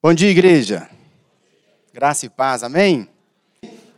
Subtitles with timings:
[0.00, 0.88] Bom dia, igreja.
[1.92, 3.08] Graça e paz, amém?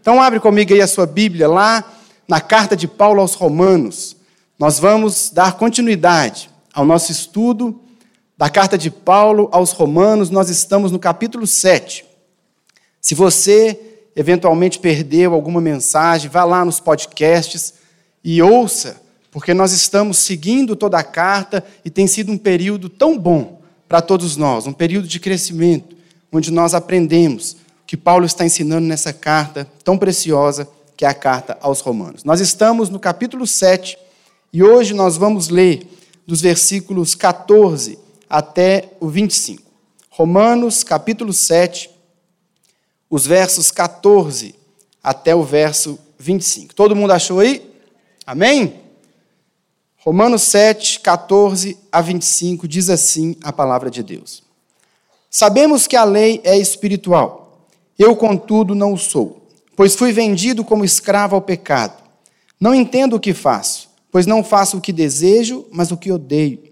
[0.00, 1.84] Então, abre comigo aí a sua Bíblia lá
[2.26, 4.16] na carta de Paulo aos Romanos.
[4.58, 7.78] Nós vamos dar continuidade ao nosso estudo
[8.34, 10.30] da carta de Paulo aos Romanos.
[10.30, 12.06] Nós estamos no capítulo 7.
[12.98, 13.78] Se você
[14.16, 17.74] eventualmente perdeu alguma mensagem, vá lá nos podcasts
[18.24, 23.18] e ouça, porque nós estamos seguindo toda a carta e tem sido um período tão
[23.18, 23.59] bom
[23.90, 25.96] para todos nós, um período de crescimento,
[26.30, 31.12] onde nós aprendemos o que Paulo está ensinando nessa carta tão preciosa, que é a
[31.12, 32.22] carta aos Romanos.
[32.22, 33.98] Nós estamos no capítulo 7
[34.52, 35.88] e hoje nós vamos ler
[36.24, 37.98] dos versículos 14
[38.28, 39.60] até o 25.
[40.08, 41.90] Romanos, capítulo 7,
[43.10, 44.54] os versos 14
[45.02, 46.76] até o verso 25.
[46.76, 47.68] Todo mundo achou aí?
[48.24, 48.72] Amém?
[50.02, 54.42] Romanos 7, 14 a 25 diz assim a palavra de Deus.
[55.30, 57.68] Sabemos que a lei é espiritual.
[57.98, 62.02] Eu, contudo, não o sou, pois fui vendido como escravo ao pecado.
[62.58, 66.62] Não entendo o que faço, pois não faço o que desejo, mas o que odeio.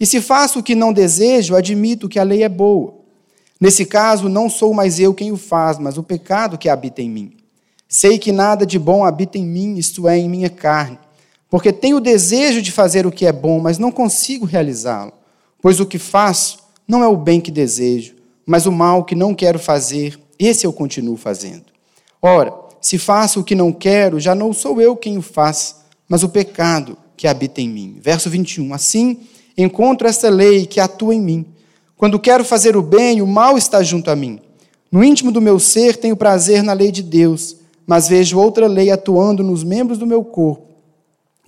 [0.00, 2.94] E se faço o que não desejo, admito que a lei é boa.
[3.60, 7.08] Nesse caso, não sou mais eu quem o faz, mas o pecado que habita em
[7.08, 7.36] mim.
[7.88, 10.98] Sei que nada de bom habita em mim, isto é, em minha carne
[11.52, 15.12] porque tenho o desejo de fazer o que é bom, mas não consigo realizá-lo.
[15.60, 16.56] Pois o que faço
[16.88, 18.14] não é o bem que desejo,
[18.46, 21.64] mas o mal que não quero fazer, esse eu continuo fazendo.
[22.22, 25.76] Ora, se faço o que não quero, já não sou eu quem o faz,
[26.08, 27.98] mas o pecado que habita em mim.
[28.00, 28.72] Verso 21.
[28.72, 29.20] Assim,
[29.54, 31.44] encontro esta lei que atua em mim.
[31.98, 34.40] Quando quero fazer o bem, o mal está junto a mim.
[34.90, 38.90] No íntimo do meu ser tenho prazer na lei de Deus, mas vejo outra lei
[38.90, 40.71] atuando nos membros do meu corpo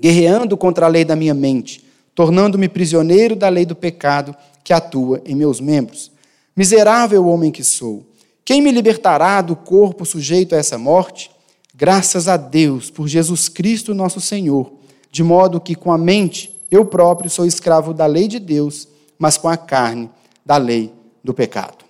[0.01, 5.21] guerreando contra a lei da minha mente, tornando-me prisioneiro da lei do pecado que atua
[5.25, 6.11] em meus membros.
[6.57, 8.05] Miserável homem que sou,
[8.45, 11.31] quem me libertará do corpo sujeito a essa morte?
[11.75, 14.73] Graças a Deus por Jesus Cristo nosso Senhor,
[15.11, 18.87] de modo que com a mente eu próprio sou escravo da lei de Deus,
[19.19, 20.11] mas com a carne
[20.45, 20.93] da lei
[21.23, 21.85] do pecado.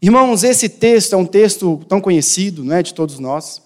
[0.00, 3.62] Irmãos, esse texto é um texto tão conhecido, não é, de todos nós.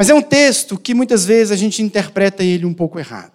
[0.00, 3.32] Mas é um texto que muitas vezes a gente interpreta ele um pouco errado.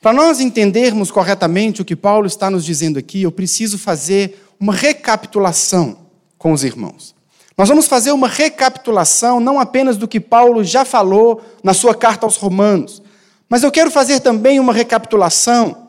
[0.00, 4.72] Para nós entendermos corretamente o que Paulo está nos dizendo aqui, eu preciso fazer uma
[4.72, 5.98] recapitulação
[6.38, 7.14] com os irmãos.
[7.54, 12.24] Nós vamos fazer uma recapitulação não apenas do que Paulo já falou na sua carta
[12.24, 13.02] aos Romanos,
[13.46, 15.88] mas eu quero fazer também uma recapitulação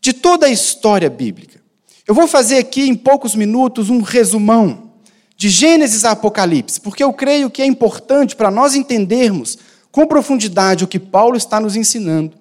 [0.00, 1.60] de toda a história bíblica.
[2.06, 4.91] Eu vou fazer aqui em poucos minutos um resumão
[5.42, 9.58] de Gênesis a Apocalipse, porque eu creio que é importante para nós entendermos
[9.90, 12.34] com profundidade o que Paulo está nos ensinando.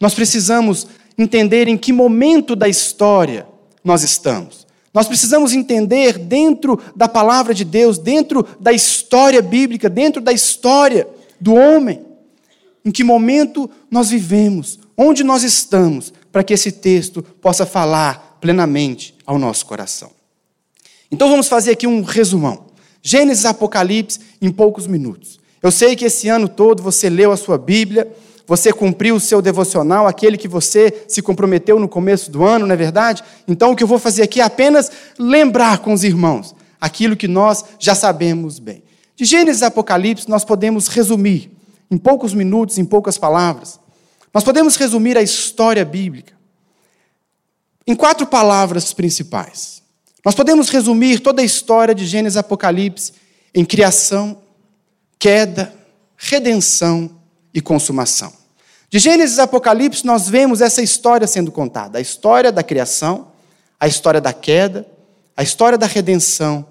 [0.00, 3.46] Nós precisamos entender em que momento da história
[3.84, 4.66] nós estamos.
[4.92, 11.06] Nós precisamos entender dentro da palavra de Deus, dentro da história bíblica, dentro da história
[11.40, 12.04] do homem,
[12.84, 19.14] em que momento nós vivemos, onde nós estamos, para que esse texto possa falar plenamente
[19.24, 20.17] ao nosso coração.
[21.10, 22.66] Então vamos fazer aqui um resumão.
[23.02, 25.38] Gênesis Apocalipse em poucos minutos.
[25.62, 28.10] Eu sei que esse ano todo você leu a sua Bíblia,
[28.46, 32.72] você cumpriu o seu devocional, aquele que você se comprometeu no começo do ano, não
[32.72, 33.22] é verdade?
[33.46, 37.28] Então o que eu vou fazer aqui é apenas lembrar com os irmãos aquilo que
[37.28, 38.82] nós já sabemos bem.
[39.16, 41.50] De Gênesis Apocalipse nós podemos resumir
[41.90, 43.80] em poucos minutos, em poucas palavras.
[44.32, 46.32] Nós podemos resumir a história bíblica
[47.86, 49.82] em quatro palavras principais.
[50.24, 53.12] Nós podemos resumir toda a história de Gênesis e Apocalipse
[53.54, 54.42] em criação,
[55.18, 55.74] queda,
[56.16, 57.10] redenção
[57.54, 58.32] e consumação.
[58.90, 63.28] De Gênesis e Apocalipse, nós vemos essa história sendo contada: a história da criação,
[63.78, 64.86] a história da queda,
[65.36, 66.66] a história da redenção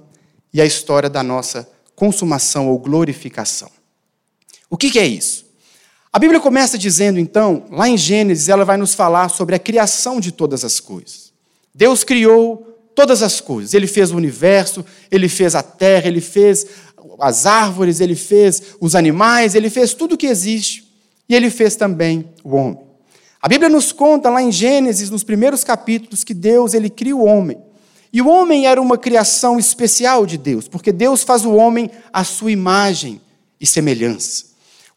[0.54, 3.70] e a história da nossa consumação ou glorificação.
[4.70, 5.46] O que, é isso?
[6.12, 10.20] A Bíblia começa dizendo, então, lá em Gênesis, ela vai nos falar sobre a criação
[10.20, 11.32] de todas as coisas.
[11.74, 13.76] Deus criou todas as coisas.
[13.76, 16.66] Ele fez o universo, ele fez a terra, ele fez
[17.20, 20.92] as árvores, ele fez os animais, ele fez tudo que existe.
[21.30, 22.80] E ele fez também o homem.
[23.40, 27.24] A Bíblia nos conta lá em Gênesis, nos primeiros capítulos, que Deus ele cria o
[27.24, 27.60] homem.
[28.12, 32.24] E o homem era uma criação especial de Deus, porque Deus faz o homem à
[32.24, 33.22] sua imagem
[33.62, 34.46] e semelhança.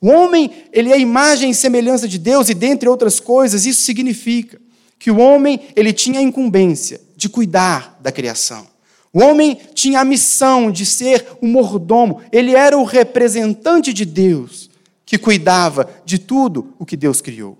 [0.00, 3.82] O homem, ele é a imagem e semelhança de Deus, e dentre outras coisas, isso
[3.82, 4.58] significa
[4.99, 8.67] que o homem, ele tinha a incumbência de cuidar da criação.
[9.12, 14.70] O homem tinha a missão de ser o mordomo, ele era o representante de Deus,
[15.05, 17.58] que cuidava de tudo o que Deus criou.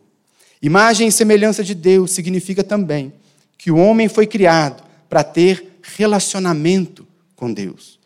[0.63, 3.13] Imagem e semelhança de Deus significa também
[3.59, 8.00] que o homem foi criado para ter relacionamento com Deus.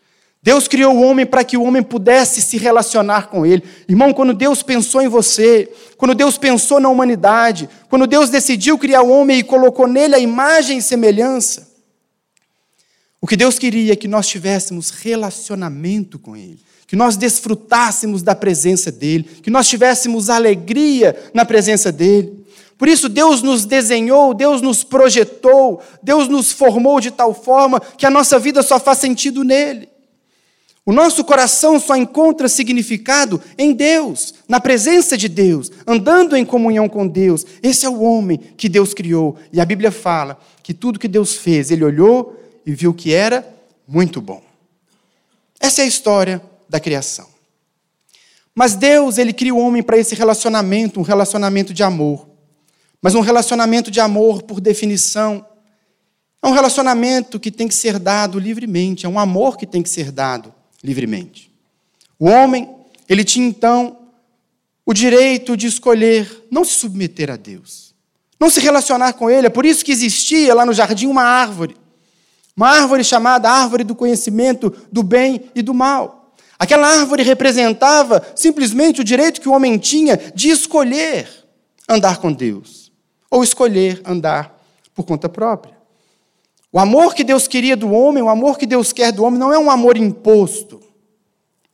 [0.45, 3.63] Deus criou o homem para que o homem pudesse se relacionar com ele.
[3.89, 9.01] Irmão, quando Deus pensou em você, quando Deus pensou na humanidade, quando Deus decidiu criar
[9.01, 11.67] o homem e colocou nele a imagem e semelhança,
[13.19, 18.35] o que Deus queria é que nós tivéssemos relacionamento com ele, que nós desfrutássemos da
[18.35, 22.45] presença dele, que nós tivéssemos alegria na presença dele.
[22.77, 28.05] Por isso, Deus nos desenhou, Deus nos projetou, Deus nos formou de tal forma que
[28.05, 29.94] a nossa vida só faz sentido nele.
[30.87, 36.87] O nosso coração só encontra significado em Deus, na presença de Deus, andando em comunhão
[36.87, 37.43] com Deus.
[37.63, 39.35] Esse é o homem que Deus criou.
[39.51, 43.43] E a Bíblia fala que tudo que Deus fez, ele olhou e viu que era
[43.87, 44.43] muito bom.
[45.59, 46.39] Essa é a história
[46.69, 47.27] da criação.
[48.53, 52.27] Mas Deus, ele cria o homem para esse relacionamento, um relacionamento de amor.
[53.01, 55.43] Mas um relacionamento de amor, por definição,
[56.43, 59.89] é um relacionamento que tem que ser dado livremente, é um amor que tem que
[59.89, 60.54] ser dado
[60.85, 61.51] livremente.
[62.19, 62.69] O homem,
[63.09, 63.97] ele tinha então
[64.85, 67.93] o direito de escolher não se submeter a Deus,
[68.39, 69.47] não se relacionar com Ele.
[69.47, 71.75] É por isso que existia lá no jardim uma árvore,
[72.55, 76.33] uma árvore chamada árvore do conhecimento do bem e do mal.
[76.57, 81.27] Aquela árvore representava simplesmente o direito que o homem tinha de escolher
[81.89, 82.91] andar com Deus,
[83.29, 84.57] ou escolher andar
[84.93, 85.75] por conta própria.
[86.71, 89.53] O amor que Deus queria do homem, o amor que Deus quer do homem, não
[89.53, 90.74] é um amor imposto.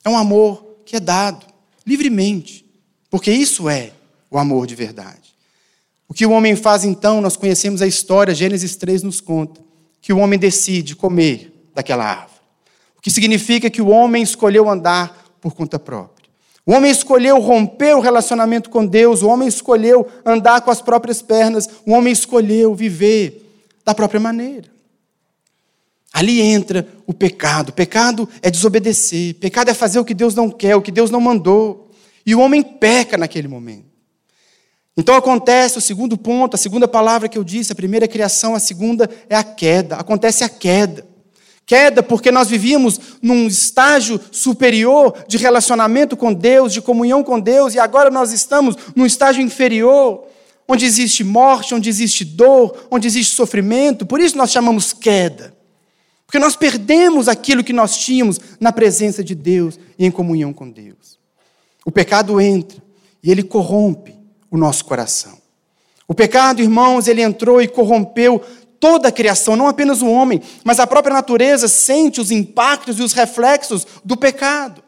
[0.04, 1.46] É um amor que é dado
[1.86, 2.66] livremente.
[3.10, 3.92] Porque isso é
[4.30, 5.36] o amor de verdade.
[6.08, 9.62] O que o homem faz então, nós conhecemos a história, Gênesis 3 nos conta,
[10.02, 12.40] que o homem decide comer daquela árvore.
[12.98, 16.30] O que significa que o homem escolheu andar por conta própria.
[16.66, 21.22] O homem escolheu romper o relacionamento com Deus, o homem escolheu andar com as próprias
[21.22, 23.46] pernas, o homem escolheu viver
[23.84, 24.71] da própria maneira.
[26.14, 27.72] Ali entra o pecado.
[27.72, 29.36] Pecado é desobedecer.
[29.36, 31.90] Pecado é fazer o que Deus não quer, o que Deus não mandou.
[32.26, 33.92] E o homem peca naquele momento.
[34.96, 38.54] Então acontece o segundo ponto, a segunda palavra que eu disse, a primeira é criação,
[38.54, 39.96] a segunda é a queda.
[39.96, 41.08] Acontece a queda.
[41.66, 47.74] Queda porque nós vivíamos num estágio superior de relacionamento com Deus, de comunhão com Deus,
[47.74, 50.28] e agora nós estamos num estágio inferior,
[50.68, 54.06] onde existe morte, onde existe dor, onde existe sofrimento.
[54.06, 55.61] Por isso nós chamamos queda.
[56.32, 60.72] Porque nós perdemos aquilo que nós tínhamos na presença de Deus e em comunhão com
[60.72, 61.20] Deus.
[61.84, 62.82] O pecado entra
[63.22, 64.16] e ele corrompe
[64.50, 65.38] o nosso coração.
[66.08, 68.42] O pecado, irmãos, ele entrou e corrompeu
[68.80, 73.04] toda a criação, não apenas o homem, mas a própria natureza sente os impactos e
[73.04, 74.82] os reflexos do pecado.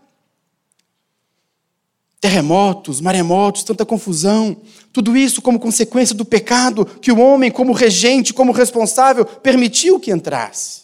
[2.21, 4.55] Terremotos, maremotos, tanta confusão,
[4.93, 10.09] tudo isso como consequência do pecado que o homem, como regente, como responsável, permitiu que
[10.09, 10.82] entrasse.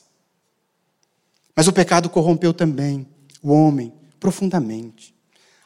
[1.59, 3.05] Mas o pecado corrompeu também
[3.43, 5.13] o homem profundamente.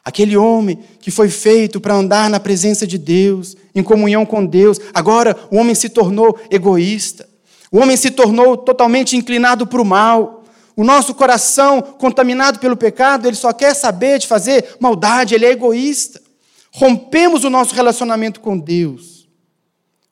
[0.04, 4.80] Aquele homem que foi feito para andar na presença de Deus, em comunhão com Deus,
[4.92, 7.28] agora o homem se tornou egoísta.
[7.70, 10.42] O homem se tornou totalmente inclinado para o mal.
[10.74, 15.52] O nosso coração, contaminado pelo pecado, ele só quer saber de fazer maldade, ele é
[15.52, 16.20] egoísta.
[16.72, 19.28] Rompemos o nosso relacionamento com Deus.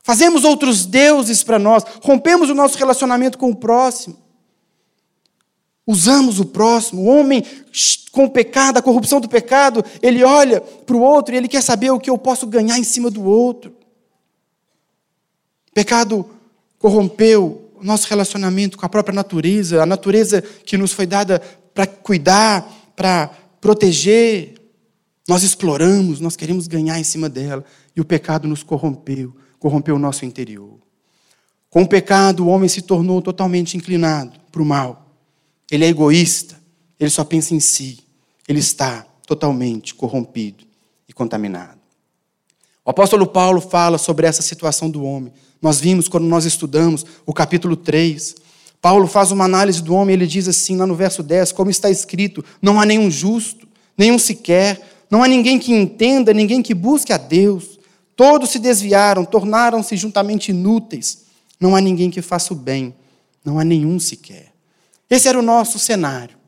[0.04, 4.21] Fazemos outros deuses para nós, rompemos o nosso relacionamento com o próximo.
[5.86, 7.02] Usamos o próximo.
[7.02, 7.44] O homem
[8.12, 11.62] com o pecado, a corrupção do pecado, ele olha para o outro e ele quer
[11.62, 13.70] saber o que eu posso ganhar em cima do outro.
[15.70, 16.26] O pecado
[16.78, 21.40] corrompeu o nosso relacionamento com a própria natureza, a natureza que nos foi dada
[21.74, 23.28] para cuidar, para
[23.60, 24.54] proteger.
[25.26, 27.64] Nós exploramos, nós queremos ganhar em cima dela.
[27.96, 30.78] E o pecado nos corrompeu, corrompeu o nosso interior.
[31.70, 35.01] Com o pecado, o homem se tornou totalmente inclinado para o mal
[35.72, 36.60] ele é egoísta,
[37.00, 38.00] ele só pensa em si,
[38.46, 40.64] ele está totalmente corrompido
[41.08, 41.80] e contaminado.
[42.84, 45.32] O apóstolo Paulo fala sobre essa situação do homem.
[45.62, 48.34] Nós vimos quando nós estudamos o capítulo 3.
[48.82, 51.88] Paulo faz uma análise do homem, ele diz assim, lá no verso 10, como está
[51.88, 57.14] escrito: Não há nenhum justo, nenhum sequer, não há ninguém que entenda, ninguém que busque
[57.14, 57.78] a Deus.
[58.14, 61.22] Todos se desviaram, tornaram-se juntamente inúteis.
[61.58, 62.94] Não há ninguém que faça o bem,
[63.42, 64.51] não há nenhum sequer.
[65.12, 66.38] Esse era o nosso cenário.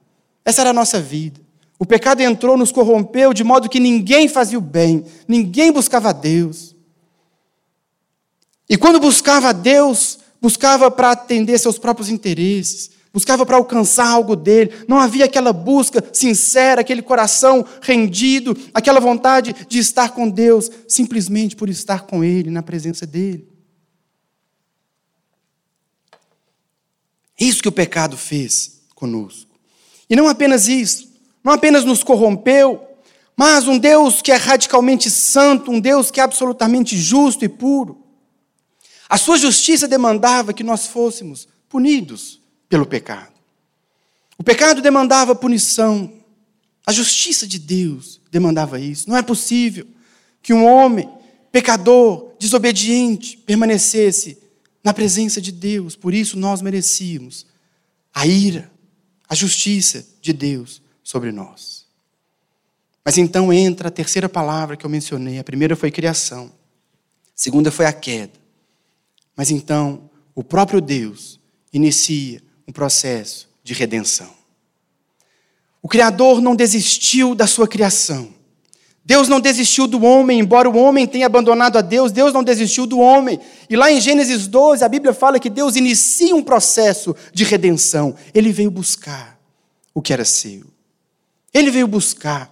[0.42, 1.38] Essa era a nossa vida.
[1.78, 6.12] O pecado entrou, nos corrompeu, de modo que ninguém fazia o bem, ninguém buscava a
[6.12, 6.74] Deus.
[8.66, 14.34] E quando buscava a Deus, buscava para atender seus próprios interesses, buscava para alcançar algo
[14.34, 14.72] dele.
[14.88, 21.54] Não havia aquela busca sincera, aquele coração rendido, aquela vontade de estar com Deus, simplesmente
[21.54, 23.53] por estar com Ele, na presença dele.
[27.38, 29.50] Isso que o pecado fez conosco.
[30.08, 31.12] E não apenas isso,
[31.42, 32.80] não apenas nos corrompeu,
[33.36, 38.04] mas um Deus que é radicalmente santo, um Deus que é absolutamente justo e puro.
[39.08, 43.34] A sua justiça demandava que nós fôssemos punidos pelo pecado.
[44.38, 46.12] O pecado demandava punição.
[46.86, 49.08] A justiça de Deus demandava isso.
[49.08, 49.86] Não é possível
[50.42, 51.08] que um homem
[51.50, 54.38] pecador, desobediente, permanecesse
[54.84, 55.96] na presença de Deus.
[55.96, 57.46] Por isso nós merecíamos
[58.12, 58.70] a ira,
[59.26, 61.86] a justiça de Deus sobre nós.
[63.02, 65.38] Mas então entra a terceira palavra que eu mencionei.
[65.38, 68.38] A primeira foi criação, a segunda foi a queda.
[69.34, 71.40] Mas então o próprio Deus
[71.72, 74.32] inicia um processo de redenção.
[75.82, 78.32] O Criador não desistiu da sua criação.
[79.04, 82.86] Deus não desistiu do homem, embora o homem tenha abandonado a Deus, Deus não desistiu
[82.86, 83.38] do homem.
[83.68, 88.14] E lá em Gênesis 12, a Bíblia fala que Deus inicia um processo de redenção.
[88.32, 89.38] Ele veio buscar
[89.92, 90.64] o que era seu.
[91.52, 92.50] Ele veio buscar.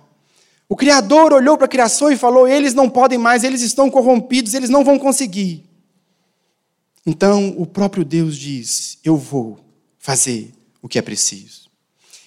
[0.68, 4.52] O Criador olhou para a criação e falou: eles não podem mais, eles estão corrompidos,
[4.52, 5.64] eles não vão conseguir.
[7.04, 9.59] Então o próprio Deus diz: Eu vou
[9.99, 11.71] fazer o que é preciso.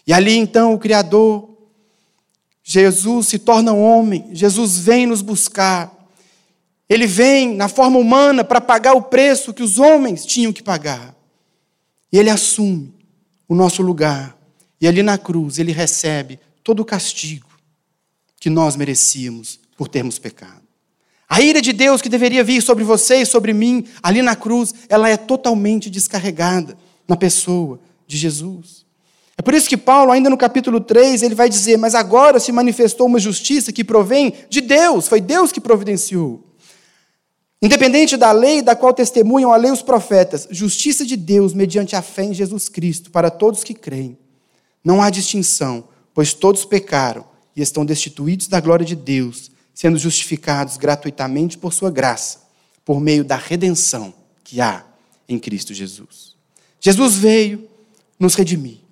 [0.05, 1.54] E ali então o Criador,
[2.67, 5.93] Jesus se torna homem, Jesus vem nos buscar.
[6.89, 11.15] Ele vem na forma humana para pagar o preço que os homens tinham que pagar.
[12.11, 12.91] E ele assume
[13.47, 14.35] o nosso lugar.
[14.81, 17.47] E ali na cruz ele recebe todo o castigo
[18.39, 20.63] que nós merecíamos por termos pecado.
[21.29, 24.73] A ira de Deus que deveria vir sobre você e sobre mim, ali na cruz,
[24.89, 26.75] ela é totalmente descarregada
[27.07, 28.84] na pessoa de Jesus.
[29.37, 32.51] É por isso que Paulo, ainda no capítulo 3, ele vai dizer: Mas agora se
[32.51, 36.43] manifestou uma justiça que provém de Deus, foi Deus que providenciou.
[37.61, 42.01] Independente da lei da qual testemunham a lei os profetas, justiça de Deus mediante a
[42.01, 44.17] fé em Jesus Cristo para todos que creem.
[44.83, 47.25] Não há distinção, pois todos pecaram
[47.55, 52.39] e estão destituídos da glória de Deus sendo justificados gratuitamente por sua graça,
[52.85, 54.85] por meio da redenção que há
[55.27, 56.35] em Cristo Jesus.
[56.79, 57.67] Jesus veio
[58.17, 58.84] nos redimir.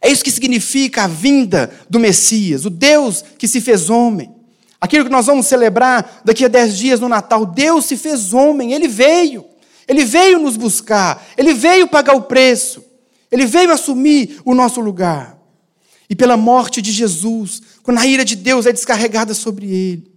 [0.00, 4.30] É isso que significa a vinda do Messias, o Deus que se fez homem.
[4.80, 7.46] Aquilo que nós vamos celebrar daqui a dez dias no Natal.
[7.46, 9.44] Deus se fez homem, ele veio.
[9.88, 12.84] Ele veio nos buscar, ele veio pagar o preço,
[13.30, 15.38] ele veio assumir o nosso lugar.
[16.10, 20.12] E pela morte de Jesus, quando a ira de Deus é descarregada sobre ele,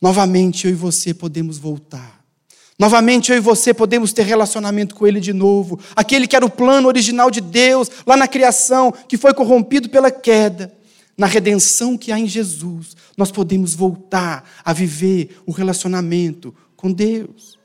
[0.00, 2.21] novamente eu e você podemos voltar.
[2.82, 5.78] Novamente eu e você podemos ter relacionamento com ele de novo.
[5.94, 10.10] Aquele que era o plano original de Deus, lá na criação, que foi corrompido pela
[10.10, 10.76] queda.
[11.16, 17.56] Na redenção que há em Jesus, nós podemos voltar a viver o relacionamento com Deus.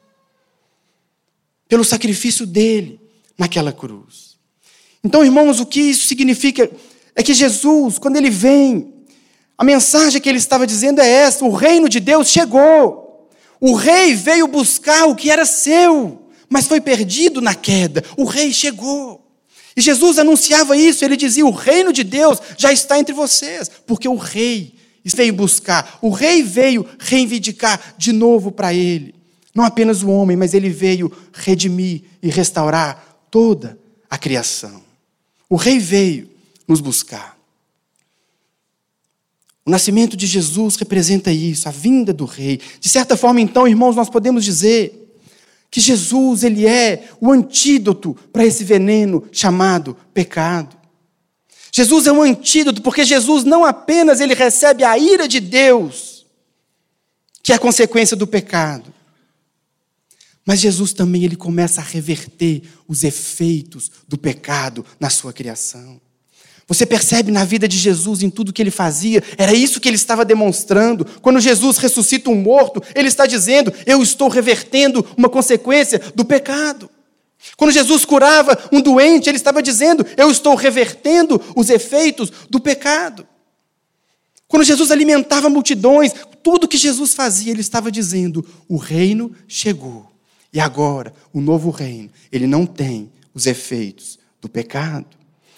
[1.67, 3.01] Pelo sacrifício dele
[3.35, 4.37] naquela cruz.
[5.03, 6.69] Então, irmãos, o que isso significa?
[7.15, 8.93] é que Jesus, quando ele vem,
[9.57, 13.06] a mensagem que ele estava dizendo é essa: o reino de Deus chegou.
[13.59, 18.03] O rei veio buscar o que era seu, mas foi perdido na queda.
[18.15, 19.25] O rei chegou.
[19.75, 24.07] E Jesus anunciava isso, ele dizia: o reino de Deus já está entre vocês, porque
[24.07, 24.73] o rei
[25.03, 29.15] veio buscar, o rei veio reivindicar de novo para ele.
[29.53, 33.77] Não apenas o homem, mas ele veio redimir e restaurar toda
[34.09, 34.83] a criação.
[35.49, 36.29] O rei veio
[36.67, 37.36] nos buscar.
[39.67, 42.61] O nascimento de Jesus representa isso, a vinda do rei.
[42.79, 45.13] De certa forma, então, irmãos, nós podemos dizer
[45.69, 50.73] que Jesus, ele é o antídoto para esse veneno chamado pecado.
[51.69, 56.25] Jesus é um antídoto porque Jesus não apenas ele recebe a ira de Deus,
[57.43, 58.93] que é consequência do pecado,
[60.45, 65.99] mas Jesus também ele começa a reverter os efeitos do pecado na sua criação.
[66.67, 69.95] Você percebe na vida de Jesus, em tudo que ele fazia, era isso que ele
[69.95, 71.05] estava demonstrando.
[71.21, 76.89] Quando Jesus ressuscita um morto, ele está dizendo: Eu estou revertendo uma consequência do pecado.
[77.55, 83.25] Quando Jesus curava um doente, ele estava dizendo: Eu estou revertendo os efeitos do pecado.
[84.45, 86.11] Quando Jesus alimentava multidões,
[86.43, 90.11] tudo que Jesus fazia, ele estava dizendo: O reino chegou.
[90.51, 95.16] E agora, o novo reino, ele não tem os efeitos do pecado.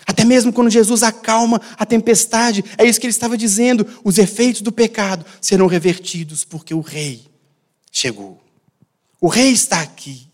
[0.10, 4.62] Até mesmo quando Jesus acalma a tempestade, é isso que ele estava dizendo: os efeitos
[4.62, 7.28] do pecado serão revertidos, porque o Rei
[7.92, 8.42] chegou.
[9.22, 10.28] O Rei está aqui.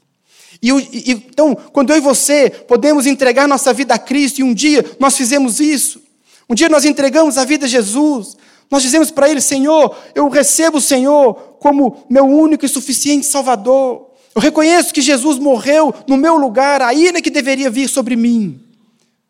[0.62, 4.54] E, e, então, quando eu e você podemos entregar nossa vida a Cristo, e um
[4.54, 6.02] dia nós fizemos isso,
[6.50, 8.38] um dia nós entregamos a vida a Jesus,
[8.72, 14.10] nós dizemos para Ele: Senhor, eu recebo o Senhor como meu único e suficiente Salvador.
[14.34, 18.65] Eu reconheço que Jesus morreu no meu lugar, a ira que deveria vir sobre mim,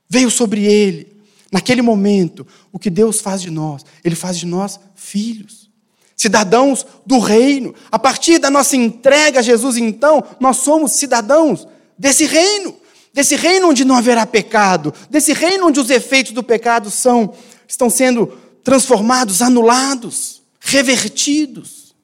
[0.09, 1.15] veio sobre ele.
[1.51, 3.85] Naquele momento, o que Deus faz de nós?
[4.03, 5.69] Ele faz de nós filhos,
[6.15, 7.74] cidadãos do reino.
[7.91, 12.75] A partir da nossa entrega a Jesus, então, nós somos cidadãos desse reino,
[13.13, 17.33] desse reino onde não haverá pecado, desse reino onde os efeitos do pecado são
[17.67, 18.27] estão sendo
[18.63, 21.95] transformados, anulados, revertidos.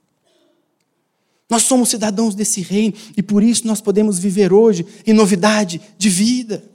[1.50, 6.10] Nós somos cidadãos desse reino e por isso nós podemos viver hoje em novidade de
[6.10, 6.71] vida.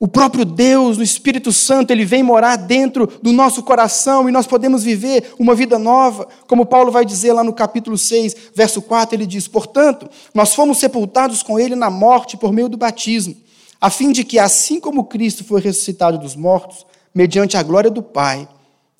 [0.00, 4.46] O próprio Deus, o Espírito Santo, ele vem morar dentro do nosso coração e nós
[4.46, 6.28] podemos viver uma vida nova.
[6.46, 10.78] Como Paulo vai dizer lá no capítulo 6, verso 4, ele diz: Portanto, nós fomos
[10.78, 13.36] sepultados com ele na morte por meio do batismo,
[13.80, 18.02] a fim de que, assim como Cristo foi ressuscitado dos mortos, mediante a glória do
[18.02, 18.48] Pai,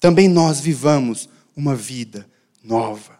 [0.00, 2.26] também nós vivamos uma vida
[2.62, 3.18] nova.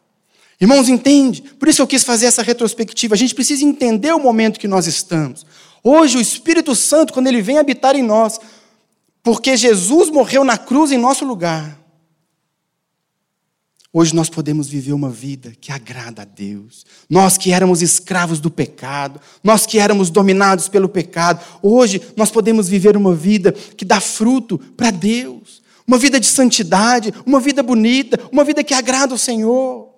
[0.60, 1.42] Irmãos, entende?
[1.56, 3.14] Por isso eu quis fazer essa retrospectiva.
[3.14, 5.46] A gente precisa entender o momento que nós estamos.
[5.82, 8.40] Hoje, o Espírito Santo, quando ele vem habitar em nós,
[9.22, 11.78] porque Jesus morreu na cruz em nosso lugar,
[13.90, 16.84] Hoje nós podemos viver uma vida que agrada a Deus.
[17.08, 22.68] Nós que éramos escravos do pecado, nós que éramos dominados pelo pecado, hoje nós podemos
[22.68, 25.62] viver uma vida que dá fruto para Deus.
[25.86, 29.88] Uma vida de santidade, uma vida bonita, uma vida que agrada o Senhor.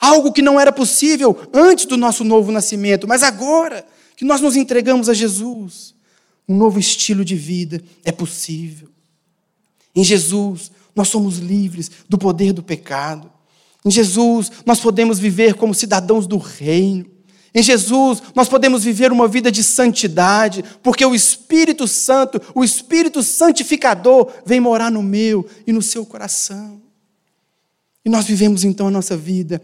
[0.00, 3.86] Algo que não era possível antes do nosso novo nascimento, mas agora
[4.18, 5.94] que nós nos entregamos a Jesus,
[6.48, 8.88] um novo estilo de vida é possível.
[9.94, 13.30] Em Jesus, nós somos livres do poder do pecado.
[13.84, 17.06] Em Jesus, nós podemos viver como cidadãos do reino.
[17.54, 23.22] Em Jesus, nós podemos viver uma vida de santidade, porque o Espírito Santo, o Espírito
[23.22, 26.82] Santificador, vem morar no meu e no seu coração.
[28.04, 29.62] E nós vivemos então a nossa vida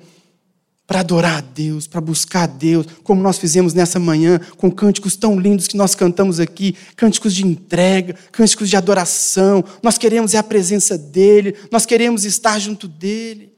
[0.86, 5.16] para adorar a Deus, para buscar a Deus, como nós fizemos nessa manhã, com cânticos
[5.16, 9.64] tão lindos que nós cantamos aqui, cânticos de entrega, cânticos de adoração.
[9.82, 13.54] Nós queremos é a presença dEle, nós queremos estar junto dEle.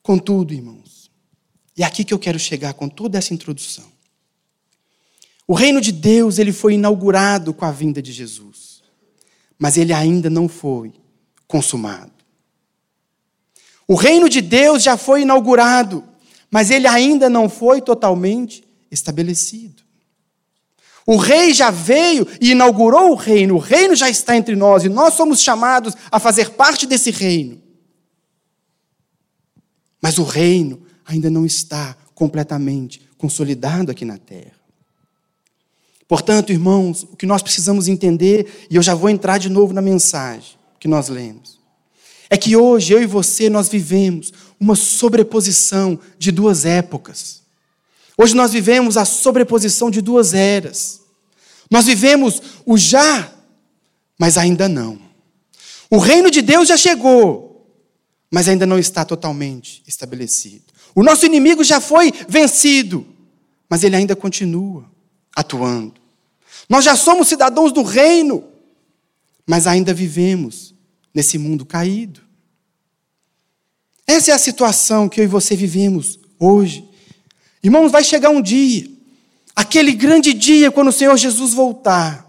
[0.00, 1.10] Contudo, irmãos,
[1.76, 3.90] e é aqui que eu quero chegar com toda essa introdução.
[5.46, 8.82] O reino de Deus, ele foi inaugurado com a vinda de Jesus,
[9.58, 10.92] mas ele ainda não foi
[11.48, 12.21] consumado.
[13.92, 16.02] O reino de Deus já foi inaugurado,
[16.50, 19.82] mas ele ainda não foi totalmente estabelecido.
[21.06, 24.88] O rei já veio e inaugurou o reino, o reino já está entre nós e
[24.88, 27.60] nós somos chamados a fazer parte desse reino.
[30.00, 34.56] Mas o reino ainda não está completamente consolidado aqui na terra.
[36.08, 39.82] Portanto, irmãos, o que nós precisamos entender, e eu já vou entrar de novo na
[39.82, 41.61] mensagem que nós lemos,
[42.32, 47.42] é que hoje eu e você nós vivemos uma sobreposição de duas épocas.
[48.16, 51.02] Hoje nós vivemos a sobreposição de duas eras.
[51.70, 53.30] Nós vivemos o já,
[54.18, 54.98] mas ainda não.
[55.90, 57.70] O reino de Deus já chegou,
[58.30, 60.64] mas ainda não está totalmente estabelecido.
[60.94, 63.06] O nosso inimigo já foi vencido,
[63.68, 64.86] mas ele ainda continua
[65.36, 66.00] atuando.
[66.66, 68.42] Nós já somos cidadãos do reino,
[69.46, 70.71] mas ainda vivemos
[71.14, 72.20] nesse mundo caído.
[74.06, 76.88] Essa é a situação que eu e você vivemos hoje.
[77.62, 78.88] Irmãos, vai chegar um dia,
[79.54, 82.28] aquele grande dia quando o Senhor Jesus voltar.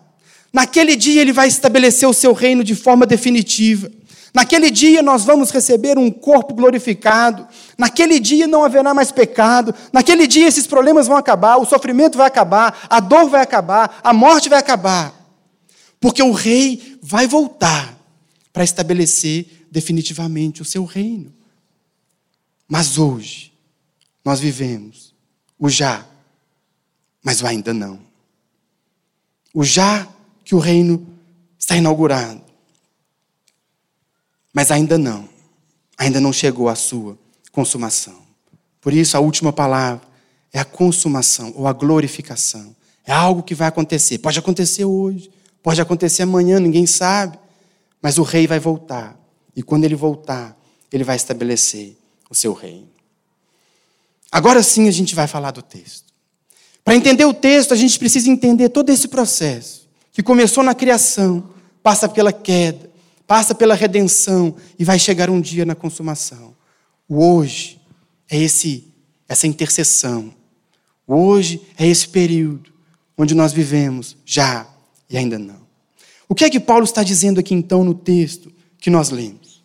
[0.51, 3.91] Naquele dia ele vai estabelecer o seu reino de forma definitiva.
[4.33, 7.47] Naquele dia nós vamos receber um corpo glorificado.
[7.77, 9.73] Naquele dia não haverá mais pecado.
[9.91, 14.13] Naquele dia esses problemas vão acabar, o sofrimento vai acabar, a dor vai acabar, a
[14.13, 15.13] morte vai acabar.
[15.99, 18.02] Porque o rei vai voltar
[18.53, 21.33] para estabelecer definitivamente o seu reino.
[22.67, 23.51] Mas hoje,
[24.23, 25.13] nós vivemos
[25.59, 26.07] o já,
[27.23, 27.99] mas o ainda não.
[29.53, 30.07] O já
[30.45, 31.05] que o reino
[31.57, 32.41] está inaugurado,
[34.53, 35.27] mas ainda não.
[35.97, 37.17] Ainda não chegou à sua
[37.51, 38.21] consumação.
[38.79, 40.05] Por isso, a última palavra
[40.51, 42.75] é a consumação ou a glorificação.
[43.05, 44.19] É algo que vai acontecer.
[44.19, 47.39] Pode acontecer hoje, pode acontecer amanhã, ninguém sabe.
[48.03, 49.17] Mas o rei vai voltar.
[49.55, 50.59] E quando ele voltar,
[50.91, 51.95] ele vai estabelecer
[52.29, 52.89] o seu reino.
[54.29, 56.11] Agora sim a gente vai falar do texto.
[56.83, 61.49] Para entender o texto, a gente precisa entender todo esse processo que começou na criação,
[61.81, 62.91] passa pela queda,
[63.25, 66.53] passa pela redenção e vai chegar um dia na consumação.
[67.07, 67.79] O hoje
[68.29, 68.91] é esse
[69.29, 70.33] essa intercessão.
[71.07, 72.71] O hoje é esse período
[73.17, 74.67] onde nós vivemos já
[75.09, 75.62] e ainda não.
[76.33, 79.63] O que é que Paulo está dizendo aqui então no texto que nós lemos?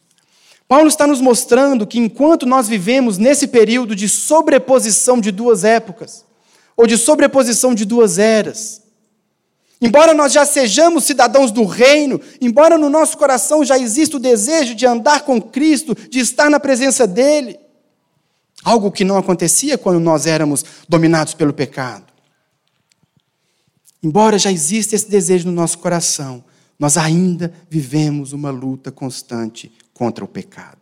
[0.68, 6.26] Paulo está nos mostrando que enquanto nós vivemos nesse período de sobreposição de duas épocas,
[6.76, 8.83] ou de sobreposição de duas eras,
[9.81, 14.74] embora nós já sejamos cidadãos do reino, embora no nosso coração já exista o desejo
[14.74, 17.59] de andar com Cristo, de estar na presença dEle,
[18.62, 22.12] algo que não acontecia quando nós éramos dominados pelo pecado.
[24.02, 26.44] Embora já exista esse desejo no nosso coração,
[26.78, 30.78] nós ainda vivemos uma luta constante contra o pecado.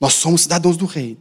[0.00, 1.18] Nós somos cidadãos do reino.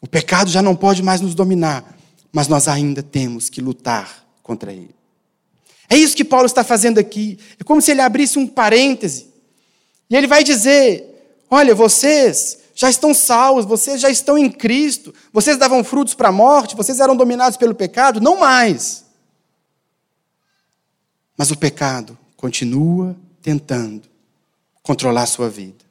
[0.00, 1.96] O pecado já não pode mais nos dominar,
[2.32, 4.94] mas nós ainda temos que lutar contra ele.
[5.90, 7.38] É isso que Paulo está fazendo aqui.
[7.58, 9.28] É como se ele abrisse um parêntese.
[10.08, 15.56] E ele vai dizer: Olha, vocês já estão salvos, vocês já estão em Cristo, vocês
[15.56, 19.04] davam frutos para a morte, vocês eram dominados pelo pecado, não mais.
[21.36, 24.08] Mas o pecado continua tentando
[24.80, 25.84] controlar sua vida.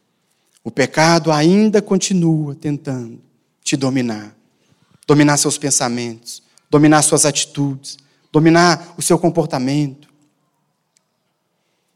[0.63, 3.21] O pecado ainda continua tentando
[3.61, 4.33] te dominar,
[5.05, 7.97] dominar seus pensamentos, dominar suas atitudes,
[8.31, 10.07] dominar o seu comportamento.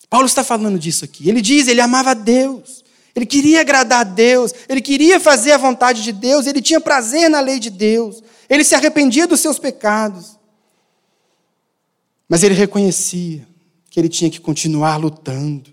[0.09, 1.29] Paulo está falando disso aqui.
[1.29, 2.83] Ele diz, ele amava Deus.
[3.15, 7.29] Ele queria agradar a Deus, ele queria fazer a vontade de Deus, ele tinha prazer
[7.29, 10.39] na lei de Deus, ele se arrependia dos seus pecados.
[12.29, 13.50] Mas ele reconhecia
[13.91, 15.69] que ele tinha que continuar lutando.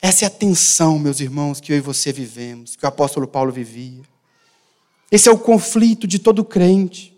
[0.00, 3.50] Essa é a tensão, meus irmãos, que eu e você vivemos, que o apóstolo Paulo
[3.50, 4.02] vivia.
[5.10, 7.12] Esse é o conflito de todo crente.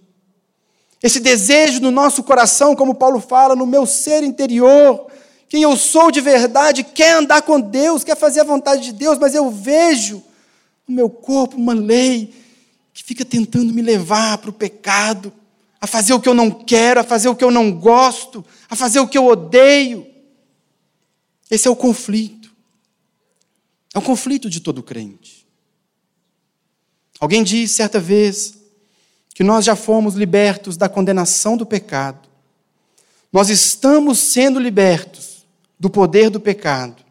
[1.02, 5.06] Esse desejo no nosso coração, como Paulo fala, no meu ser interior,
[5.50, 9.18] quem eu sou de verdade, quer andar com Deus, quer fazer a vontade de Deus,
[9.18, 10.22] mas eu vejo
[10.88, 12.32] no meu corpo uma lei
[12.94, 15.30] que fica tentando me levar para o pecado,
[15.81, 18.77] a fazer o que eu não quero, a fazer o que eu não gosto, a
[18.77, 20.07] fazer o que eu odeio.
[21.51, 22.51] Esse é o conflito.
[23.95, 25.47] É o conflito de todo crente.
[27.19, 28.55] Alguém disse certa vez
[29.35, 32.29] que nós já fomos libertos da condenação do pecado.
[33.33, 35.47] Nós estamos sendo libertos
[35.79, 37.03] do poder do pecado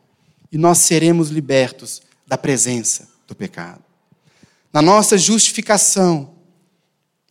[0.51, 3.83] e nós seremos libertos da presença do pecado.
[4.71, 6.35] Na nossa justificação,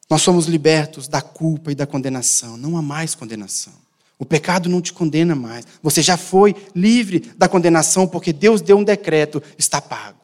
[0.08, 2.56] nós somos libertos da culpa e da condenação.
[2.56, 3.74] Não há mais condenação.
[4.18, 5.66] O pecado não te condena mais.
[5.82, 10.18] Você já foi livre da condenação porque Deus deu um decreto, está pago.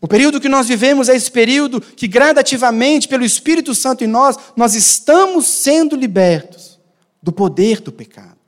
[0.00, 4.36] O período que nós vivemos é esse período que gradativamente, pelo Espírito Santo em nós,
[4.56, 6.78] nós estamos sendo libertos
[7.22, 8.38] do poder do pecado.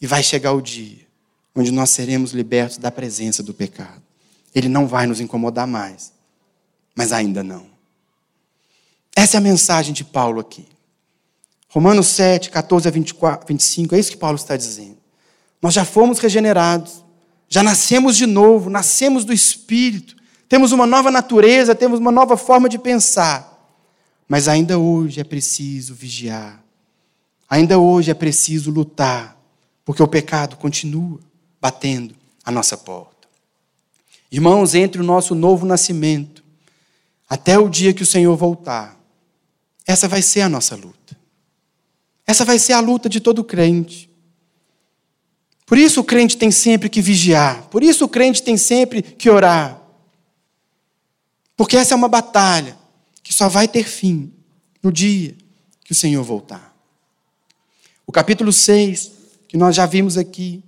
[0.00, 1.04] E vai chegar o dia
[1.54, 4.02] onde nós seremos libertos da presença do pecado.
[4.54, 6.12] Ele não vai nos incomodar mais,
[6.94, 7.73] mas ainda não.
[9.24, 10.66] Essa é a mensagem de Paulo aqui.
[11.70, 14.98] Romanos 7, 14 a 24, 25, é isso que Paulo está dizendo.
[15.62, 17.02] Nós já fomos regenerados,
[17.48, 20.14] já nascemos de novo, nascemos do Espírito,
[20.46, 23.50] temos uma nova natureza, temos uma nova forma de pensar.
[24.28, 26.62] Mas ainda hoje é preciso vigiar,
[27.48, 29.40] ainda hoje é preciso lutar,
[29.86, 31.18] porque o pecado continua
[31.58, 33.26] batendo a nossa porta.
[34.30, 36.44] Irmãos, entre o nosso novo nascimento,
[37.26, 39.02] até o dia que o Senhor voltar,
[39.86, 41.16] essa vai ser a nossa luta.
[42.26, 44.10] Essa vai ser a luta de todo crente.
[45.66, 47.68] Por isso o crente tem sempre que vigiar.
[47.68, 49.80] Por isso o crente tem sempre que orar.
[51.56, 52.76] Porque essa é uma batalha
[53.22, 54.32] que só vai ter fim
[54.82, 55.34] no dia
[55.84, 56.74] que o Senhor voltar.
[58.06, 59.12] O capítulo 6,
[59.48, 60.62] que nós já vimos aqui,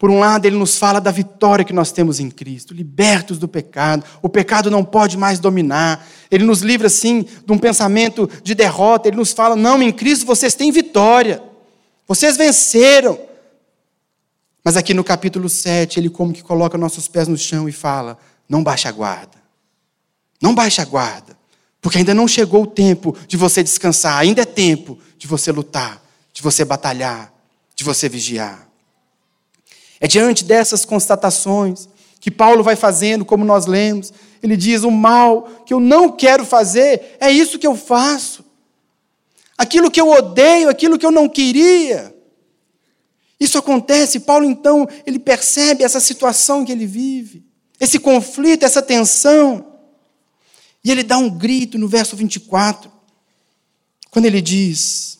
[0.00, 3.46] por um lado, ele nos fala da vitória que nós temos em Cristo, libertos do
[3.46, 4.02] pecado.
[4.22, 6.08] O pecado não pode mais dominar.
[6.30, 9.08] Ele nos livra, assim, de um pensamento de derrota.
[9.08, 11.42] Ele nos fala: não, em Cristo vocês têm vitória.
[12.08, 13.20] Vocês venceram.
[14.64, 18.16] Mas aqui no capítulo 7, ele como que coloca nossos pés no chão e fala:
[18.48, 19.36] não baixe a guarda.
[20.40, 21.36] Não baixe a guarda.
[21.78, 24.18] Porque ainda não chegou o tempo de você descansar.
[24.18, 27.30] Ainda é tempo de você lutar, de você batalhar,
[27.76, 28.69] de você vigiar.
[30.00, 34.12] É diante dessas constatações que Paulo vai fazendo, como nós lemos.
[34.42, 38.44] Ele diz: o mal que eu não quero fazer, é isso que eu faço.
[39.58, 42.14] Aquilo que eu odeio, aquilo que eu não queria.
[43.38, 47.42] Isso acontece, Paulo então, ele percebe essa situação que ele vive,
[47.78, 49.66] esse conflito, essa tensão.
[50.84, 52.90] E ele dá um grito no verso 24,
[54.10, 55.18] quando ele diz: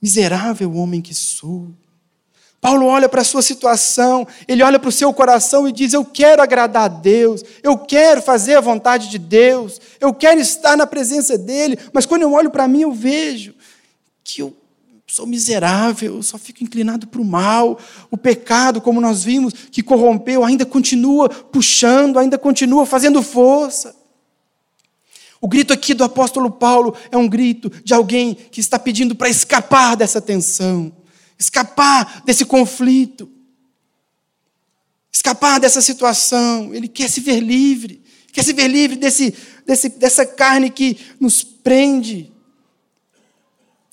[0.00, 1.72] Miserável homem que sou,
[2.62, 6.04] Paulo olha para a sua situação, ele olha para o seu coração e diz: Eu
[6.04, 10.86] quero agradar a Deus, eu quero fazer a vontade de Deus, eu quero estar na
[10.86, 13.52] presença dEle, mas quando eu olho para mim, eu vejo
[14.22, 14.56] que eu
[15.08, 17.80] sou miserável, eu só fico inclinado para o mal.
[18.12, 23.92] O pecado, como nós vimos, que corrompeu, ainda continua puxando, ainda continua fazendo força.
[25.40, 29.28] O grito aqui do apóstolo Paulo é um grito de alguém que está pedindo para
[29.28, 30.92] escapar dessa tensão,
[31.38, 33.30] escapar desse conflito,
[35.12, 36.74] escapar dessa situação.
[36.74, 39.34] Ele quer se ver livre, quer se ver livre desse,
[39.66, 42.32] desse, dessa carne que nos prende,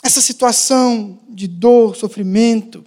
[0.01, 2.85] essa situação de dor, sofrimento,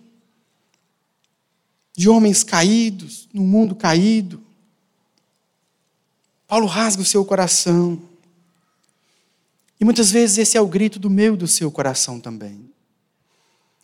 [1.94, 4.42] de homens caídos, num mundo caído.
[6.46, 8.00] Paulo rasga o seu coração.
[9.78, 12.71] E muitas vezes esse é o grito do meu e do seu coração também.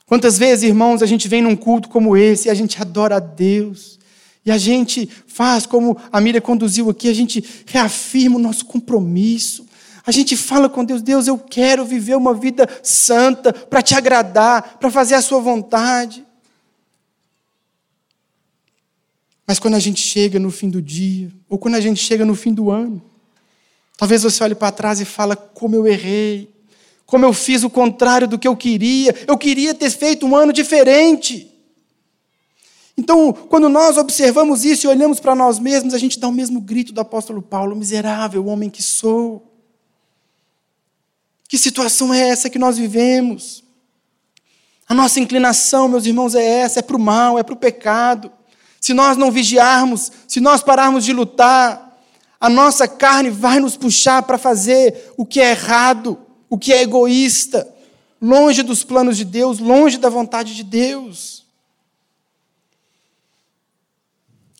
[0.08, 3.20] Quantas vezes, irmãos, a gente vem num culto como esse e a gente adora a
[3.20, 3.98] Deus.
[4.44, 9.66] E a gente faz como a Miriam conduziu aqui, a gente reafirma o nosso compromisso,
[10.06, 14.78] a gente fala com Deus, Deus, eu quero viver uma vida santa para te agradar,
[14.78, 16.24] para fazer a sua vontade.
[19.46, 22.34] Mas quando a gente chega no fim do dia, ou quando a gente chega no
[22.34, 23.02] fim do ano,
[23.98, 26.50] talvez você olhe para trás e fala como eu errei,
[27.08, 30.52] como eu fiz o contrário do que eu queria, eu queria ter feito um ano
[30.52, 31.50] diferente.
[32.98, 36.60] Então, quando nós observamos isso e olhamos para nós mesmos, a gente dá o mesmo
[36.60, 39.50] grito do apóstolo Paulo: miserável homem que sou.
[41.48, 43.64] Que situação é essa que nós vivemos?
[44.86, 48.30] A nossa inclinação, meus irmãos, é essa: é para o mal, é para o pecado.
[48.78, 51.98] Se nós não vigiarmos, se nós pararmos de lutar,
[52.38, 56.82] a nossa carne vai nos puxar para fazer o que é errado, o que é
[56.82, 57.68] egoísta,
[58.20, 61.46] longe dos planos de Deus, longe da vontade de Deus.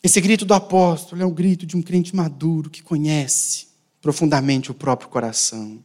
[0.01, 3.67] Esse grito do apóstolo é o grito de um crente maduro que conhece
[4.01, 5.83] profundamente o próprio coração.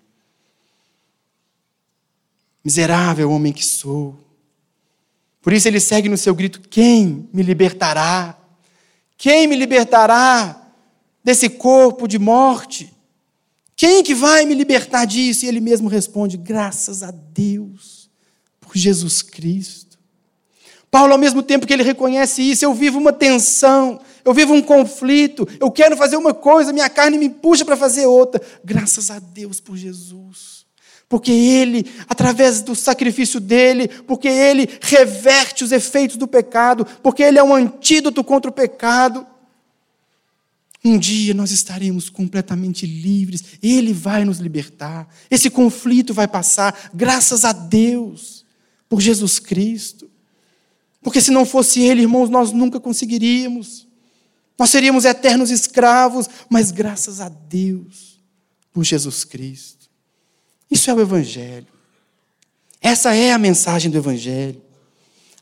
[2.64, 4.16] Miserável homem que sou.
[5.42, 8.38] Por isso ele segue no seu grito: Quem me libertará?
[9.18, 10.62] Quem me libertará
[11.22, 12.93] desse corpo de morte?
[13.76, 15.44] Quem que vai me libertar disso?
[15.44, 18.10] E ele mesmo responde: Graças a Deus
[18.60, 19.98] por Jesus Cristo.
[20.90, 24.62] Paulo, ao mesmo tempo que ele reconhece isso, eu vivo uma tensão, eu vivo um
[24.62, 28.40] conflito, eu quero fazer uma coisa, minha carne me puxa para fazer outra.
[28.64, 30.64] Graças a Deus por Jesus
[31.08, 37.38] porque Ele, através do sacrifício dele, porque Ele reverte os efeitos do pecado, porque Ele
[37.38, 39.24] é um antídoto contra o pecado.
[40.84, 47.42] Um dia nós estaremos completamente livres, Ele vai nos libertar, esse conflito vai passar, graças
[47.44, 48.44] a Deus,
[48.86, 50.10] por Jesus Cristo.
[51.00, 53.88] Porque se não fosse Ele, irmãos, nós nunca conseguiríamos,
[54.58, 58.20] nós seríamos eternos escravos, mas graças a Deus,
[58.70, 59.88] por Jesus Cristo.
[60.70, 61.66] Isso é o Evangelho.
[62.80, 64.60] Essa é a mensagem do Evangelho.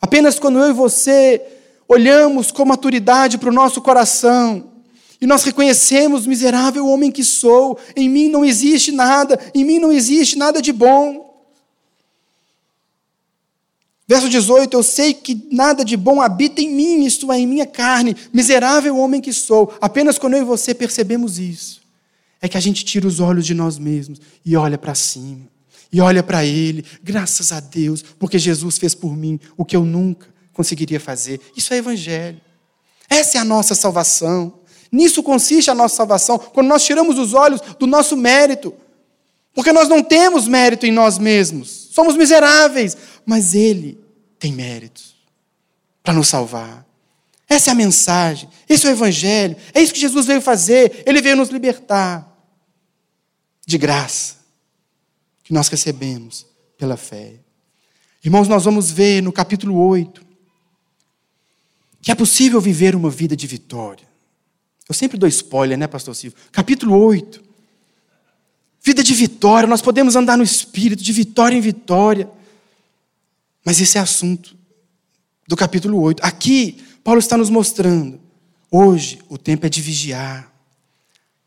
[0.01, 1.43] Apenas quando eu e você
[1.89, 4.72] olhamos com maturidade para o nosso coração
[5.23, 9.93] e nós reconhecemos, miserável homem que sou, em mim não existe nada, em mim não
[9.93, 11.33] existe nada de bom.
[14.09, 17.65] Verso 18: Eu sei que nada de bom habita em mim, isto é, em minha
[17.65, 19.73] carne, miserável homem que sou.
[19.81, 21.81] Apenas quando eu e você percebemos isso,
[22.41, 25.47] é que a gente tira os olhos de nós mesmos e olha para cima.
[25.93, 29.85] E olha para Ele, graças a Deus, porque Jesus fez por mim o que eu
[29.85, 31.41] nunca conseguiria fazer.
[31.57, 32.41] Isso é Evangelho.
[33.09, 34.62] Essa é a nossa salvação.
[34.93, 38.75] Nisso consiste a nossa salvação, quando nós tiramos os olhos do nosso mérito.
[39.55, 41.89] Porque nós não temos mérito em nós mesmos.
[41.93, 42.97] Somos miseráveis.
[43.25, 43.99] Mas Ele
[44.39, 45.15] tem méritos
[46.03, 46.87] para nos salvar.
[47.49, 48.49] Essa é a mensagem.
[48.69, 49.57] Esse é o Evangelho.
[49.73, 51.03] É isso que Jesus veio fazer.
[51.07, 52.29] Ele veio nos libertar
[53.67, 54.37] de graça
[55.43, 57.35] que nós recebemos pela fé.
[58.23, 60.33] Irmãos, nós vamos ver no capítulo 8
[62.03, 64.12] que é possível viver uma vida de vitória.
[64.89, 66.39] Eu sempre dou spoiler, né, pastor Silvio?
[66.51, 67.43] Capítulo 8.
[68.83, 72.29] Vida de vitória, nós podemos andar no espírito, de vitória em vitória.
[73.65, 74.57] Mas esse é assunto
[75.47, 76.25] do capítulo 8.
[76.25, 78.21] Aqui, Paulo está nos mostrando:
[78.71, 80.53] hoje o tempo é de vigiar,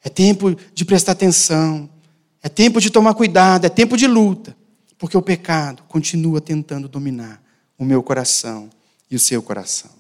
[0.02, 1.90] é tempo de prestar atenção,
[2.42, 4.56] é tempo de tomar cuidado, é tempo de luta,
[4.98, 7.44] porque o pecado continua tentando dominar
[7.78, 8.70] o meu coração
[9.12, 9.92] e o seu coração.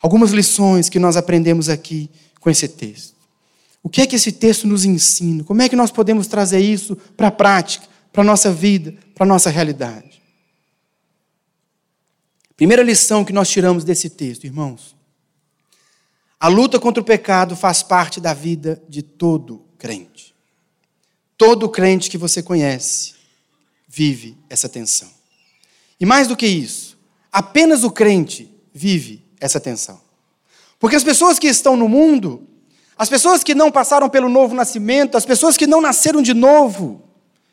[0.00, 2.10] Algumas lições que nós aprendemos aqui
[2.44, 3.14] com esse texto.
[3.82, 5.42] O que é que esse texto nos ensina?
[5.44, 9.24] Como é que nós podemos trazer isso para a prática, para a nossa vida, para
[9.24, 10.22] a nossa realidade?
[12.54, 14.94] Primeira lição que nós tiramos desse texto, irmãos.
[16.38, 20.34] A luta contra o pecado faz parte da vida de todo crente.
[21.38, 23.14] Todo crente que você conhece
[23.88, 25.10] vive essa tensão.
[25.98, 26.98] E mais do que isso,
[27.32, 30.03] apenas o crente vive essa tensão.
[30.78, 32.46] Porque as pessoas que estão no mundo,
[32.96, 37.02] as pessoas que não passaram pelo novo nascimento, as pessoas que não nasceram de novo,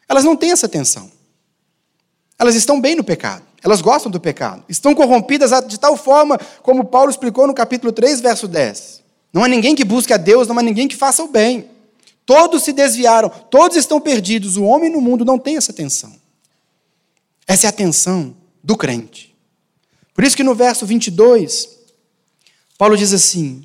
[0.07, 1.11] elas não têm essa tensão.
[2.37, 6.85] Elas estão bem no pecado, elas gostam do pecado, estão corrompidas de tal forma, como
[6.85, 9.01] Paulo explicou no capítulo 3, verso 10.
[9.31, 11.69] Não há ninguém que busque a Deus, não há ninguém que faça o bem.
[12.25, 14.57] Todos se desviaram, todos estão perdidos.
[14.57, 16.13] O homem no mundo não tem essa tensão.
[17.47, 19.35] Essa é a tensão do crente.
[20.13, 21.80] Por isso que no verso 22,
[22.81, 23.63] Paulo diz assim: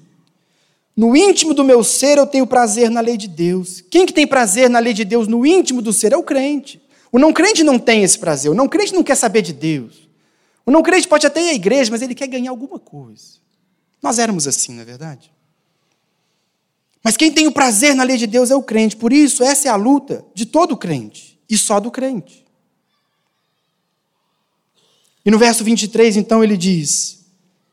[0.94, 3.82] No íntimo do meu ser eu tenho prazer na lei de Deus.
[3.90, 6.82] Quem que tem prazer na lei de Deus no íntimo do ser é o crente.
[7.10, 8.50] O não crente não tem esse prazer.
[8.50, 10.06] O não crente não quer saber de Deus.
[10.66, 13.38] O não crente pode até ir à igreja, mas ele quer ganhar alguma coisa.
[14.02, 15.32] Nós éramos assim, não é verdade?
[17.02, 18.98] Mas quem tem o prazer na lei de Deus é o crente.
[18.98, 22.44] Por isso, essa é a luta de todo crente e só do crente.
[25.24, 27.15] E no verso 23, então, ele diz: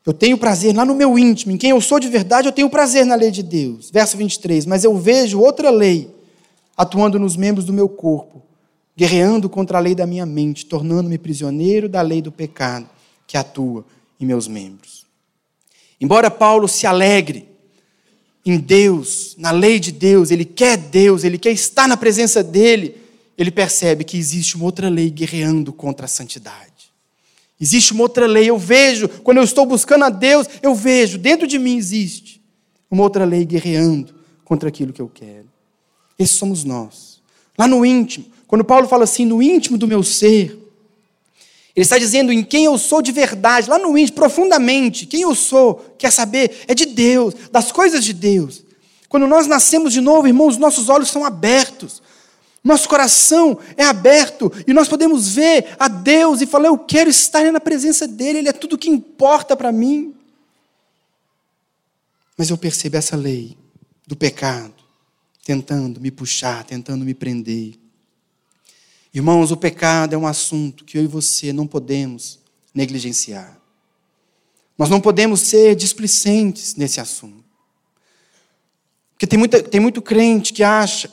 [0.06, 2.68] Eu tenho prazer lá no meu íntimo, em quem eu sou de verdade, eu tenho
[2.68, 3.90] prazer na lei de Deus.
[3.90, 6.14] Verso 23, mas eu vejo outra lei
[6.76, 8.42] atuando nos membros do meu corpo,
[8.96, 12.88] guerreando contra a lei da minha mente, tornando-me prisioneiro da lei do pecado
[13.26, 13.84] que atua
[14.20, 15.06] em meus membros.
[16.00, 17.48] Embora Paulo se alegre
[18.44, 22.96] em Deus, na lei de Deus, ele quer Deus, ele quer estar na presença dele,
[23.38, 26.73] ele percebe que existe uma outra lei guerreando contra a santidade.
[27.60, 31.46] Existe uma outra lei, eu vejo, quando eu estou buscando a Deus, eu vejo, dentro
[31.46, 32.42] de mim existe
[32.90, 34.14] uma outra lei guerreando
[34.44, 35.46] contra aquilo que eu quero.
[36.18, 37.22] Esses somos nós.
[37.58, 40.58] Lá no íntimo, quando Paulo fala assim, no íntimo do meu ser,
[41.74, 45.34] ele está dizendo em quem eu sou de verdade, lá no íntimo, profundamente, quem eu
[45.34, 48.64] sou, quer saber, é de Deus, das coisas de Deus.
[49.08, 52.02] Quando nós nascemos de novo, irmãos, nossos olhos são abertos,
[52.64, 57.52] nosso coração é aberto e nós podemos ver a Deus e falar: Eu quero estar
[57.52, 60.14] na presença dEle, Ele é tudo o que importa para mim.
[62.38, 63.56] Mas eu percebo essa lei
[64.06, 64.72] do pecado
[65.44, 67.74] tentando me puxar, tentando me prender.
[69.12, 72.38] Irmãos, o pecado é um assunto que eu e você não podemos
[72.74, 73.60] negligenciar.
[74.76, 77.44] Nós não podemos ser displicentes nesse assunto.
[79.12, 81.12] Porque tem, muita, tem muito crente que acha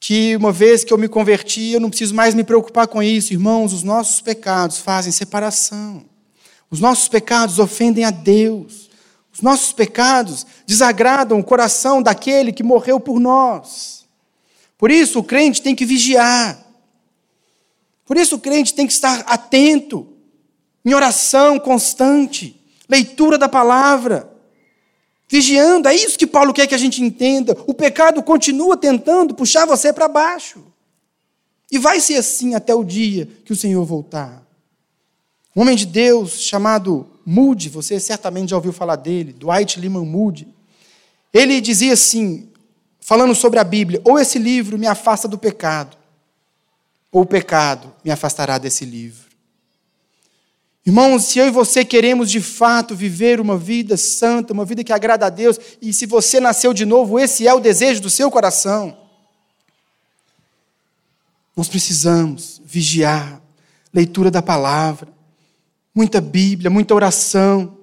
[0.00, 3.34] que uma vez que eu me converti, eu não preciso mais me preocupar com isso.
[3.34, 6.06] Irmãos, os nossos pecados fazem separação.
[6.70, 8.88] Os nossos pecados ofendem a Deus.
[9.30, 14.06] Os nossos pecados desagradam o coração daquele que morreu por nós.
[14.78, 16.66] Por isso, o crente tem que vigiar.
[18.06, 20.08] Por isso, o crente tem que estar atento,
[20.82, 22.58] em oração constante,
[22.88, 24.29] leitura da palavra
[25.30, 25.88] vigiando.
[25.88, 27.56] É isso que Paulo quer que a gente entenda.
[27.66, 30.60] O pecado continua tentando puxar você para baixo.
[31.70, 34.44] E vai ser assim até o dia que o Senhor voltar.
[35.54, 40.48] Um homem de Deus chamado Moody, você certamente já ouviu falar dele, Dwight Lyman Moody.
[41.32, 42.48] Ele dizia assim,
[43.00, 45.96] falando sobre a Bíblia: ou esse livro me afasta do pecado,
[47.12, 49.29] ou o pecado me afastará desse livro.
[50.84, 54.92] Irmãos, se eu e você queremos de fato viver uma vida santa, uma vida que
[54.92, 58.30] agrada a Deus, e se você nasceu de novo, esse é o desejo do seu
[58.30, 58.96] coração,
[61.54, 63.42] nós precisamos vigiar,
[63.92, 65.08] leitura da palavra,
[65.94, 67.76] muita Bíblia, muita oração.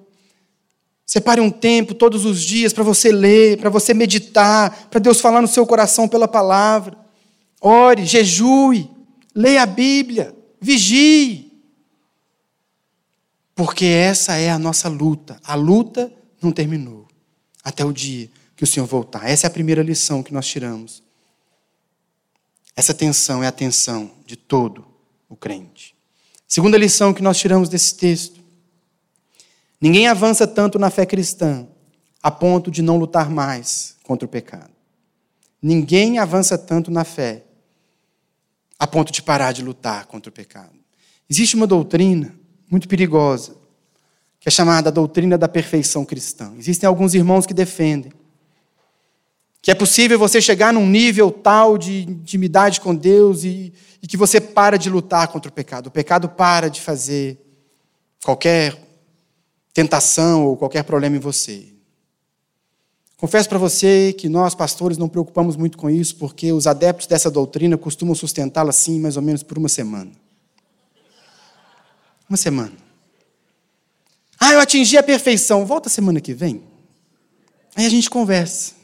[1.06, 5.40] Separe um tempo todos os dias para você ler, para você meditar, para Deus falar
[5.40, 6.98] no seu coração pela palavra.
[7.60, 8.90] Ore, jejue,
[9.32, 11.47] leia a Bíblia, vigie.
[13.58, 15.40] Porque essa é a nossa luta.
[15.42, 17.08] A luta não terminou
[17.64, 19.28] até o dia que o Senhor voltar.
[19.28, 21.02] Essa é a primeira lição que nós tiramos.
[22.76, 24.86] Essa tensão é a tensão de todo
[25.28, 25.96] o crente.
[26.46, 28.40] Segunda lição que nós tiramos desse texto:
[29.80, 31.66] ninguém avança tanto na fé cristã
[32.22, 34.70] a ponto de não lutar mais contra o pecado.
[35.60, 37.42] Ninguém avança tanto na fé
[38.78, 40.78] a ponto de parar de lutar contra o pecado.
[41.28, 42.37] Existe uma doutrina
[42.70, 43.56] muito perigosa,
[44.40, 46.52] que é chamada doutrina da perfeição cristã.
[46.58, 48.12] Existem alguns irmãos que defendem
[49.60, 53.72] que é possível você chegar num nível tal de intimidade com Deus e,
[54.02, 55.88] e que você para de lutar contra o pecado.
[55.88, 57.38] O pecado para de fazer
[58.24, 58.80] qualquer
[59.74, 61.66] tentação ou qualquer problema em você.
[63.16, 67.30] Confesso para você que nós, pastores, não preocupamos muito com isso, porque os adeptos dessa
[67.30, 70.12] doutrina costumam sustentá-la assim, mais ou menos por uma semana.
[72.28, 72.72] Uma semana.
[74.38, 75.64] Ah, eu atingi a perfeição.
[75.66, 76.62] Volta semana que vem.
[77.74, 78.74] Aí a gente conversa.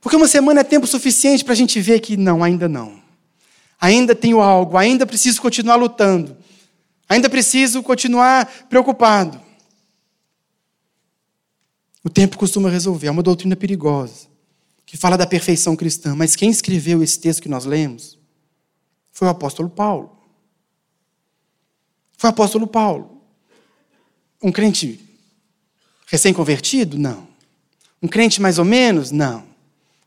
[0.00, 3.02] Porque uma semana é tempo suficiente para a gente ver que não, ainda não.
[3.80, 6.36] Ainda tenho algo, ainda preciso continuar lutando.
[7.08, 9.40] Ainda preciso continuar preocupado.
[12.04, 13.08] O tempo costuma resolver.
[13.08, 14.28] É uma doutrina perigosa
[14.84, 16.14] que fala da perfeição cristã.
[16.14, 18.18] Mas quem escreveu esse texto que nós lemos
[19.12, 20.17] foi o apóstolo Paulo.
[22.18, 23.22] Foi o apóstolo Paulo.
[24.42, 25.00] Um crente
[26.06, 26.98] recém-convertido?
[26.98, 27.28] Não.
[28.02, 29.12] Um crente mais ou menos?
[29.12, 29.46] Não.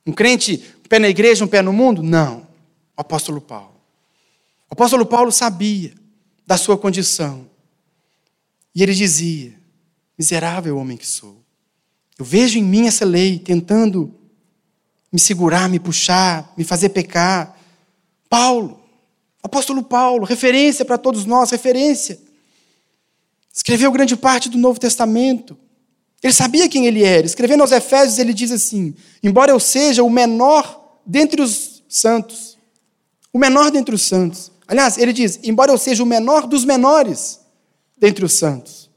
[0.06, 2.04] Um crente um pé na igreja, um pé no mundo?
[2.04, 2.42] Não.
[2.98, 3.80] O apóstolo Paulo.
[4.70, 5.94] O apóstolo Paulo sabia
[6.46, 7.50] da sua condição.
[8.76, 9.54] E ele dizia:
[10.18, 11.42] Miserável homem que sou.
[12.20, 14.14] Eu vejo em mim essa lei tentando
[15.10, 17.58] me segurar, me puxar, me fazer pecar.
[18.30, 18.81] Paulo,
[19.44, 22.20] apóstolo Paulo, referência para todos nós, referência.
[23.54, 25.58] Escreveu grande parte do Novo Testamento.
[26.24, 27.26] Ele sabia quem ele era.
[27.26, 32.58] Escrevendo aos Efésios, ele diz assim: Embora eu seja o menor dentre os santos,
[33.34, 34.52] o menor dentre os santos.
[34.68, 37.40] Aliás, ele diz: Embora eu seja o menor dos menores
[37.98, 38.90] dentre os santos.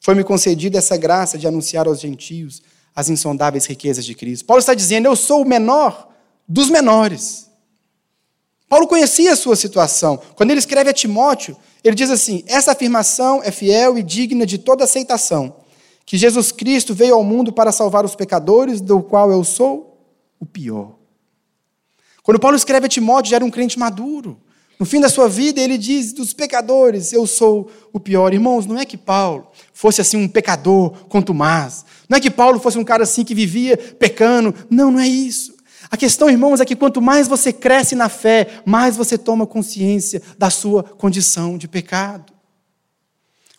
[0.00, 2.62] Foi-me concedida essa graça de anunciar aos gentios
[2.94, 4.44] as insondáveis riquezas de Cristo.
[4.44, 6.08] Paulo está dizendo: Eu sou o menor
[6.46, 7.45] dos menores.
[8.68, 10.20] Paulo conhecia a sua situação.
[10.34, 14.58] Quando ele escreve a Timóteo, ele diz assim: Essa afirmação é fiel e digna de
[14.58, 15.56] toda aceitação,
[16.04, 20.00] que Jesus Cristo veio ao mundo para salvar os pecadores, do qual eu sou
[20.40, 20.96] o pior.
[22.22, 24.40] Quando Paulo escreve a Timóteo, já era um crente maduro.
[24.78, 28.34] No fim da sua vida, ele diz: dos pecadores, eu sou o pior.
[28.34, 31.84] Irmãos, não é que Paulo fosse assim um pecador contumaz.
[32.08, 34.54] Não é que Paulo fosse um cara assim que vivia pecando.
[34.68, 35.55] Não, não é isso.
[35.90, 40.20] A questão, irmãos, é que quanto mais você cresce na fé, mais você toma consciência
[40.38, 42.32] da sua condição de pecado.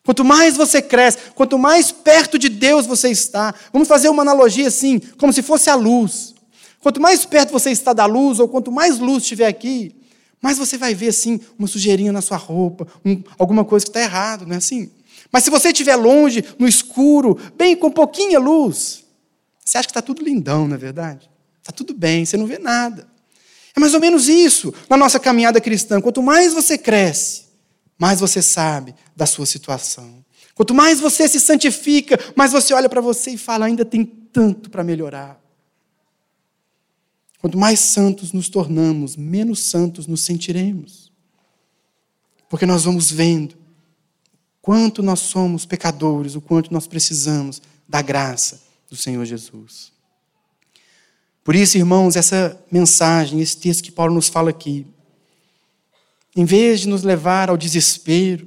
[0.03, 4.67] Quanto mais você cresce, quanto mais perto de Deus você está, vamos fazer uma analogia
[4.67, 6.33] assim, como se fosse a luz.
[6.79, 9.93] Quanto mais perto você está da luz, ou quanto mais luz estiver aqui,
[10.41, 14.01] mas você vai ver assim uma sujeirinha na sua roupa, um, alguma coisa que está
[14.01, 14.89] errado, não é assim?
[15.31, 19.03] Mas se você estiver longe, no escuro, bem com pouquinha luz,
[19.63, 21.29] você acha que está tudo lindão, não é verdade?
[21.67, 23.05] Está tudo bem, você não vê nada.
[23.75, 25.99] É mais ou menos isso na nossa caminhada cristã.
[25.99, 27.43] Quanto mais você cresce,
[27.97, 30.23] mais você sabe da sua situação.
[30.55, 34.69] Quanto mais você se santifica, mais você olha para você e fala: ainda tem tanto
[34.69, 35.37] para melhorar.
[37.39, 41.11] Quanto mais santos nos tornamos, menos santos nos sentiremos.
[42.49, 43.57] Porque nós vamos vendo
[44.61, 49.96] quanto nós somos pecadores, o quanto nós precisamos da graça do Senhor Jesus.
[51.47, 54.85] Por isso, irmãos, essa mensagem, esse texto que Paulo nos fala aqui,
[56.35, 58.45] em vez de nos levar ao desespero,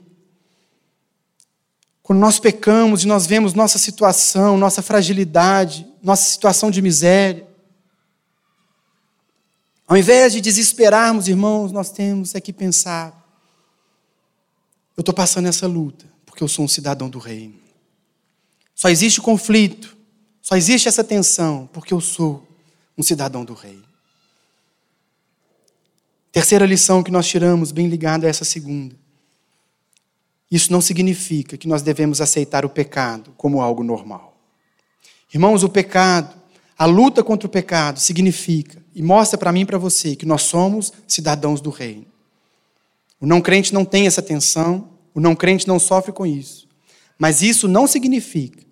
[2.02, 7.48] quando nós pecamos e nós vemos nossa situação, nossa fragilidade, nossa situação de miséria,
[9.88, 13.18] ao invés de desesperarmos, irmãos, nós temos é que pensar:
[14.94, 17.54] eu estou passando essa luta porque eu sou um cidadão do reino.
[18.74, 19.96] Só existe conflito,
[20.42, 22.49] só existe essa tensão porque eu sou
[23.00, 23.82] um cidadão do reino.
[26.30, 28.94] Terceira lição que nós tiramos, bem ligada a essa segunda.
[30.50, 34.36] Isso não significa que nós devemos aceitar o pecado como algo normal.
[35.32, 36.36] Irmãos, o pecado,
[36.78, 40.42] a luta contra o pecado significa e mostra para mim e para você que nós
[40.42, 42.06] somos cidadãos do reino.
[43.18, 46.68] O não crente não tem essa tensão, o não crente não sofre com isso.
[47.18, 48.62] Mas isso não significa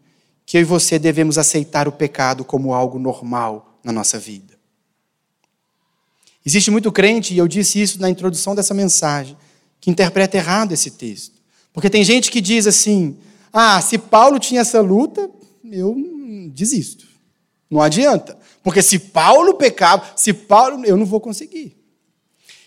[0.44, 4.58] que eu e você devemos aceitar o pecado como algo normal na nossa vida.
[6.44, 9.36] Existe muito crente, e eu disse isso na introdução dessa mensagem,
[9.80, 11.36] que interpreta errado esse texto.
[11.72, 13.18] Porque tem gente que diz assim:
[13.52, 15.30] ah, se Paulo tinha essa luta,
[15.64, 15.94] eu
[16.52, 17.06] desisto.
[17.70, 18.38] Não adianta.
[18.62, 20.84] Porque se Paulo pecava, se Paulo.
[20.84, 21.76] Eu não vou conseguir.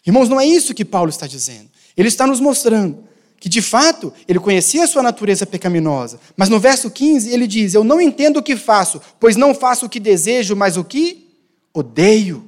[0.06, 1.70] Irmãos, não é isso que Paulo está dizendo.
[1.96, 3.04] Ele está nos mostrando
[3.42, 6.20] que, de fato, ele conhecia a sua natureza pecaminosa.
[6.38, 9.88] Mas no verso 15 ele diz: Eu não entendo o que faço, pois não faço
[9.88, 11.28] o que desejo, mas o que
[11.74, 12.48] odeio.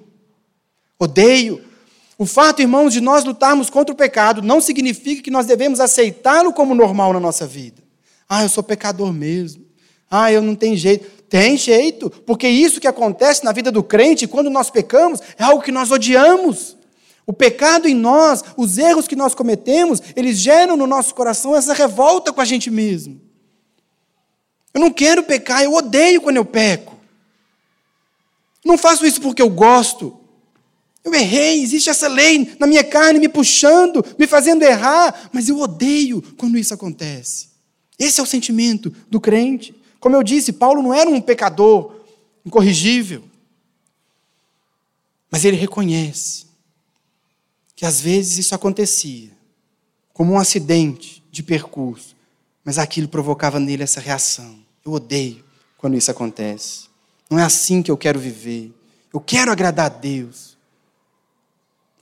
[1.00, 1.64] Odeio.
[2.16, 6.54] O fato, irmãos, de nós lutarmos contra o pecado não significa que nós devemos aceitá-lo
[6.54, 7.82] como normal na nossa vida.
[8.30, 9.66] Ah, eu sou pecador mesmo.
[10.12, 11.10] Ah, eu não tenho jeito.
[11.28, 15.64] Tem jeito, porque isso que acontece na vida do crente, quando nós pecamos, é algo
[15.64, 16.78] que nós odiamos.
[17.26, 21.74] O pecado em nós, os erros que nós cometemos, eles geram no nosso coração essa
[21.74, 23.22] revolta com a gente mesmo.
[24.74, 26.98] Eu não quero pecar, eu odeio quando eu peco.
[28.66, 30.20] Não faço isso porque eu gosto.
[31.04, 35.60] Eu errei, existe essa lei na minha carne me puxando, me fazendo errar, mas eu
[35.60, 37.50] odeio quando isso acontece.
[37.98, 39.76] Esse é o sentimento do crente.
[40.00, 42.02] Como eu disse, Paulo não era um pecador
[42.46, 43.24] incorrigível.
[45.30, 46.53] Mas ele reconhece
[47.84, 49.32] que às vezes isso acontecia,
[50.14, 52.16] como um acidente, de percurso,
[52.64, 54.58] mas aquilo provocava nele essa reação.
[54.86, 55.44] Eu odeio
[55.78, 56.86] quando isso acontece.
[57.30, 58.74] Não é assim que eu quero viver.
[59.14, 60.58] Eu quero agradar a Deus.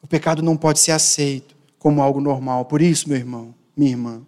[0.04, 2.66] O pecado não pode ser aceito como algo normal.
[2.66, 4.22] Por isso, meu irmão, minha irmã,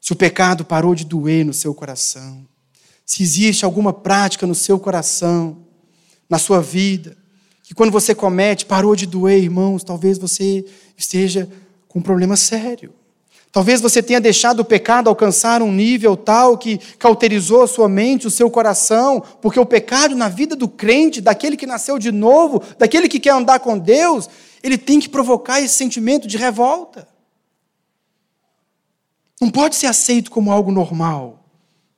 [0.00, 2.44] se o pecado parou de doer no seu coração,
[3.06, 5.56] se existe alguma prática no seu coração,
[6.28, 7.16] na sua vida,
[7.64, 10.64] que quando você comete parou de doer, irmãos, talvez você
[10.96, 11.48] esteja
[11.88, 12.92] com um problema sério.
[13.50, 18.26] Talvez você tenha deixado o pecado alcançar um nível tal que cauterizou a sua mente,
[18.26, 22.62] o seu coração, porque o pecado na vida do crente, daquele que nasceu de novo,
[22.78, 24.28] daquele que quer andar com Deus,
[24.62, 27.08] ele tem que provocar esse sentimento de revolta.
[29.40, 31.44] Não pode ser aceito como algo normal.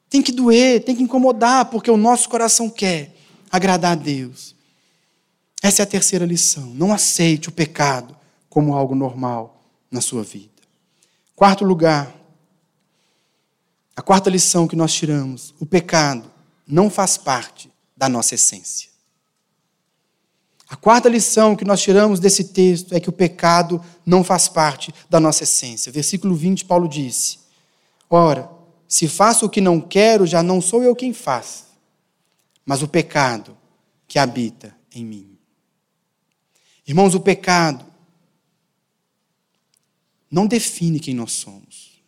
[0.08, 3.14] Tem que doer, tem que incomodar, porque o nosso coração quer
[3.50, 4.55] agradar a Deus.
[5.62, 6.66] Essa é a terceira lição.
[6.74, 8.16] Não aceite o pecado
[8.48, 10.50] como algo normal na sua vida.
[11.34, 12.14] Quarto lugar,
[13.94, 16.30] a quarta lição que nós tiramos: o pecado
[16.66, 18.90] não faz parte da nossa essência.
[20.68, 24.92] A quarta lição que nós tiramos desse texto é que o pecado não faz parte
[25.08, 25.92] da nossa essência.
[25.92, 27.38] Versículo 20, Paulo disse:
[28.10, 28.50] Ora,
[28.88, 31.66] se faço o que não quero, já não sou eu quem faz,
[32.64, 33.56] mas o pecado
[34.08, 35.35] que habita em mim.
[36.86, 37.84] Irmãos, o pecado
[40.30, 42.02] não define quem nós somos.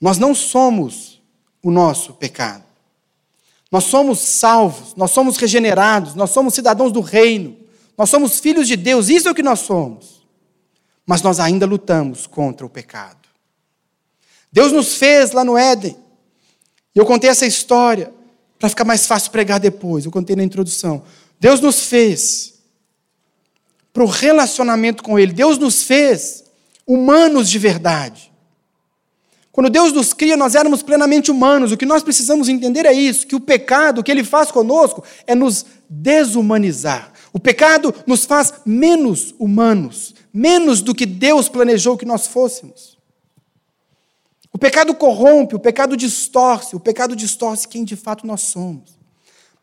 [0.00, 1.22] Nós não somos
[1.62, 2.64] o nosso pecado.
[3.70, 7.56] Nós somos salvos, nós somos regenerados, nós somos cidadãos do reino,
[7.96, 10.26] nós somos filhos de Deus, isso é o que nós somos.
[11.06, 13.28] Mas nós ainda lutamos contra o pecado.
[14.52, 15.96] Deus nos fez lá no Éden.
[16.94, 18.12] E eu contei essa história
[18.58, 20.04] para ficar mais fácil pregar depois.
[20.04, 21.02] Eu contei na introdução.
[21.40, 22.51] Deus nos fez
[23.92, 25.32] para o relacionamento com Ele.
[25.32, 26.44] Deus nos fez
[26.86, 28.32] humanos de verdade.
[29.52, 31.72] Quando Deus nos cria, nós éramos plenamente humanos.
[31.72, 35.04] O que nós precisamos entender é isso: que o pecado, o que ele faz conosco,
[35.26, 37.12] é nos desumanizar.
[37.34, 42.98] O pecado nos faz menos humanos, menos do que Deus planejou que nós fôssemos.
[44.52, 49.01] O pecado corrompe, o pecado distorce, o pecado distorce quem de fato nós somos.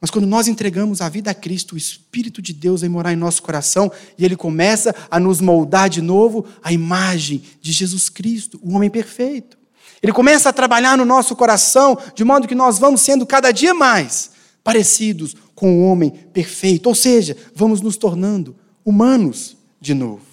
[0.02, 3.18] Mas quando nós entregamos a vida a Cristo, o Espírito de Deus vem morar em
[3.18, 8.60] nosso coração e ele começa a nos moldar de novo a imagem de Jesus Cristo,
[8.64, 9.58] o homem perfeito.
[10.02, 13.74] Ele começa a trabalhar no nosso coração de modo que nós vamos sendo cada dia
[13.74, 14.32] mais
[14.64, 20.24] parecidos com o homem perfeito, ou seja, vamos nos tornando humanos de novo.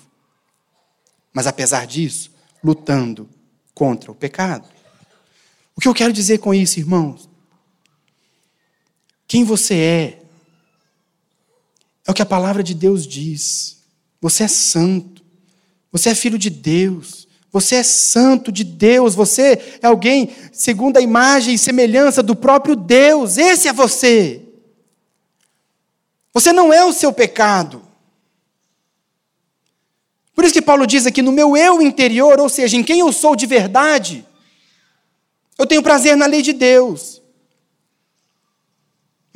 [1.33, 2.31] Mas apesar disso,
[2.63, 3.29] lutando
[3.75, 4.69] contra o pecado.
[5.75, 7.29] O que eu quero dizer com isso, irmãos?
[9.27, 10.23] Quem você é.
[12.07, 13.79] É o que a palavra de Deus diz.
[14.21, 15.23] Você é santo.
[15.91, 17.27] Você é filho de Deus.
[17.53, 19.15] Você é santo de Deus.
[19.15, 23.37] Você é alguém segundo a imagem e semelhança do próprio Deus.
[23.37, 24.43] Esse é você.
[26.33, 27.83] Você não é o seu pecado.
[30.35, 33.11] Por isso que Paulo diz aqui: no meu eu interior, ou seja, em quem eu
[33.11, 34.25] sou de verdade,
[35.59, 37.23] eu tenho prazer na lei de Deus.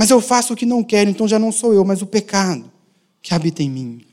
[0.00, 2.72] Mas eu faço o que não quero, então já não sou eu, mas o pecado
[3.20, 4.06] que habita em mim.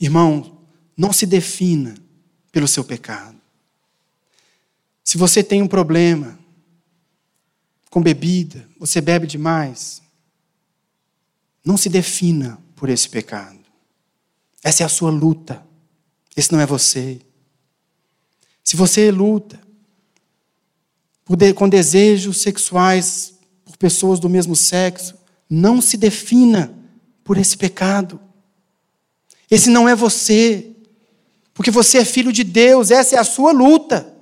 [0.00, 0.62] Irmão,
[0.96, 1.94] não se defina
[2.50, 3.38] pelo seu pecado.
[5.04, 6.38] Se você tem um problema
[7.90, 10.00] com bebida, você bebe demais,
[11.62, 13.60] não se defina por esse pecado.
[14.62, 15.62] Essa é a sua luta.
[16.34, 17.20] Esse não é você.
[18.64, 19.60] Se você luta
[21.54, 23.38] com desejos sexuais
[23.80, 25.14] pessoas do mesmo sexo,
[25.48, 26.72] não se defina
[27.24, 28.20] por esse pecado.
[29.50, 30.70] Esse não é você,
[31.54, 34.14] porque você é filho de Deus, essa é a sua luta.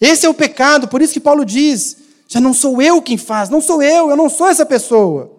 [0.00, 1.98] Esse é o pecado, por isso que Paulo diz:
[2.28, 5.32] já não sou eu quem faz, não sou eu, eu não sou essa pessoa.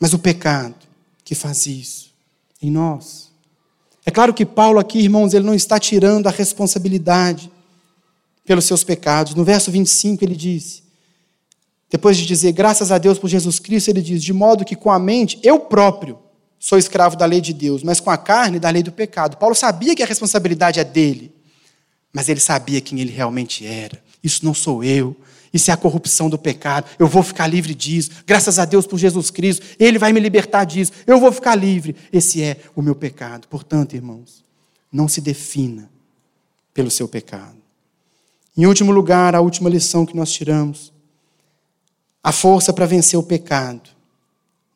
[0.00, 0.74] Mas o pecado
[1.22, 2.10] que faz isso
[2.62, 3.30] em nós.
[4.04, 7.50] É claro que Paulo aqui, irmãos, ele não está tirando a responsabilidade
[8.46, 9.34] pelos seus pecados.
[9.34, 10.85] No verso 25 ele diz,
[11.90, 14.90] depois de dizer graças a Deus por Jesus Cristo, ele diz: de modo que com
[14.90, 16.18] a mente eu próprio
[16.58, 19.36] sou escravo da lei de Deus, mas com a carne da lei do pecado.
[19.36, 21.32] Paulo sabia que a responsabilidade é dele,
[22.12, 24.02] mas ele sabia quem ele realmente era.
[24.22, 25.14] Isso não sou eu,
[25.52, 26.86] isso é a corrupção do pecado.
[26.98, 28.10] Eu vou ficar livre disso.
[28.26, 29.64] Graças a Deus por Jesus Cristo.
[29.78, 30.92] Ele vai me libertar disso.
[31.06, 31.96] Eu vou ficar livre.
[32.12, 33.48] Esse é o meu pecado.
[33.48, 34.44] Portanto, irmãos,
[34.92, 35.88] não se defina
[36.74, 37.56] pelo seu pecado.
[38.54, 40.92] Em último lugar, a última lição que nós tiramos:
[42.26, 43.88] a força para vencer o pecado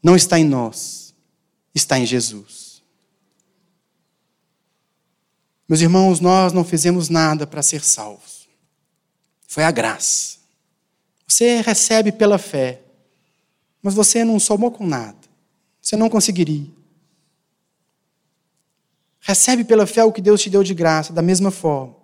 [0.01, 1.13] não está em nós,
[1.75, 2.81] está em Jesus.
[5.69, 8.49] Meus irmãos, nós não fizemos nada para ser salvos.
[9.49, 10.39] Foi a graça.
[11.27, 12.83] Você recebe pela fé,
[13.83, 15.19] mas você não somou com nada.
[15.83, 16.71] Você não conseguiria.
[19.19, 21.97] Recebe pela fé o que Deus te deu de graça, da mesma forma.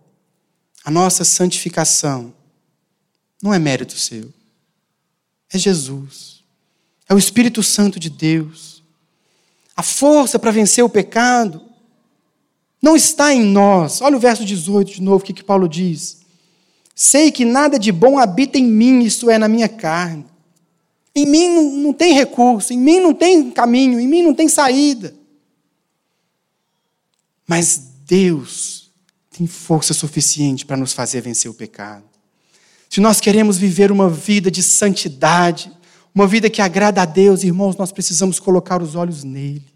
[0.85, 2.35] A nossa santificação
[3.41, 4.35] não é mérito seu,
[5.53, 6.45] é Jesus,
[7.09, 8.83] é o Espírito Santo de Deus.
[9.77, 11.63] A força para vencer o pecado
[12.81, 14.01] não está em nós.
[14.01, 16.19] Olha o verso 18 de novo, o que, que Paulo diz.
[16.95, 20.25] Sei que nada de bom habita em mim, isto é, na minha carne.
[21.15, 24.49] Em mim não, não tem recurso, em mim não tem caminho, em mim não tem
[24.49, 25.15] saída.
[27.47, 27.77] Mas
[28.07, 28.91] Deus
[29.31, 32.05] tem força suficiente para nos fazer vencer o pecado.
[32.97, 35.71] Se nós queremos viver uma vida de santidade,
[36.15, 39.67] uma vida que agrada a Deus, irmãos, nós precisamos colocar os olhos nele.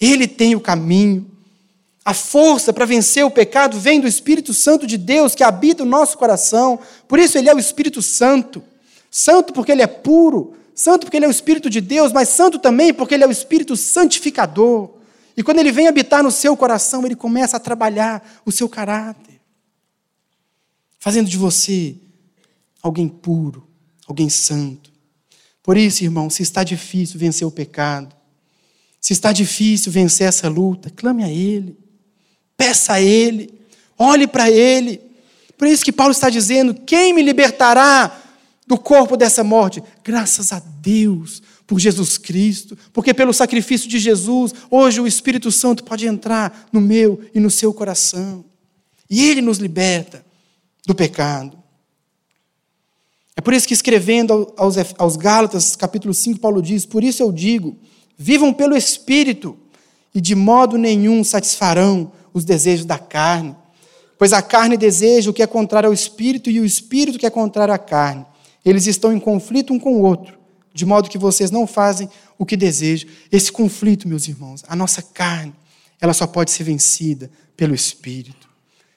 [0.00, 1.30] Ele tem o caminho.
[2.02, 5.86] A força para vencer o pecado vem do Espírito Santo de Deus que habita o
[5.86, 6.78] nosso coração.
[7.06, 8.64] Por isso ele é o Espírito Santo.
[9.10, 12.58] Santo porque ele é puro, santo porque ele é o Espírito de Deus, mas santo
[12.58, 14.88] também porque ele é o Espírito santificador.
[15.36, 19.38] E quando ele vem habitar no seu coração, ele começa a trabalhar o seu caráter,
[20.98, 21.98] fazendo de você
[22.82, 23.66] alguém puro,
[24.06, 24.90] alguém santo.
[25.62, 28.14] Por isso, irmão, se está difícil vencer o pecado,
[29.00, 31.76] se está difícil vencer essa luta, clame a Ele,
[32.56, 33.52] peça a Ele,
[33.96, 35.00] olhe para Ele.
[35.56, 38.20] Por isso que Paulo está dizendo: quem me libertará
[38.66, 39.82] do corpo dessa morte?
[40.02, 45.84] Graças a Deus, por Jesus Cristo, porque pelo sacrifício de Jesus, hoje o Espírito Santo
[45.84, 48.44] pode entrar no meu e no seu coração.
[49.08, 50.24] E ele nos liberta
[50.86, 51.61] do pecado.
[53.36, 57.32] É por isso que escrevendo aos, aos Gálatas, capítulo 5, Paulo diz: Por isso eu
[57.32, 57.76] digo,
[58.16, 59.56] vivam pelo Espírito,
[60.14, 63.56] e de modo nenhum satisfarão os desejos da carne.
[64.18, 67.30] Pois a carne deseja o que é contrário ao Espírito, e o Espírito que é
[67.30, 68.24] contrário à carne.
[68.64, 70.42] Eles estão em conflito um com o outro
[70.74, 72.08] de modo que vocês não fazem
[72.38, 73.08] o que desejam.
[73.30, 75.54] Esse conflito, meus irmãos, a nossa carne,
[76.00, 78.48] ela só pode ser vencida pelo Espírito.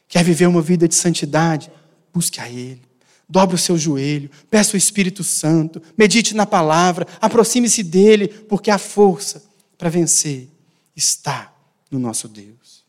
[0.07, 1.69] Quer viver uma vida de santidade?
[2.13, 2.81] Busque a Ele.
[3.27, 8.77] Dobre o seu joelho, peça o Espírito Santo, medite na palavra, aproxime-se dele, porque a
[8.77, 9.43] força
[9.77, 10.47] para vencer
[10.95, 11.51] está
[11.89, 12.83] no nosso Deus.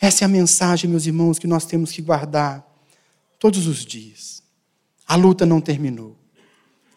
[0.00, 2.64] Essa é a mensagem, meus irmãos, que nós temos que guardar
[3.38, 4.42] todos os dias.
[5.06, 6.16] A luta não terminou.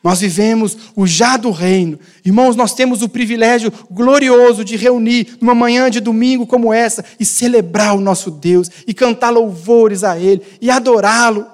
[0.04, 2.00] Nós vivemos o já do reino.
[2.26, 7.26] Irmãos, nós temos o privilégio glorioso de reunir numa manhã de domingo como essa e
[7.26, 11.46] celebrar o nosso Deus e cantar louvores a Ele e adorá-lo.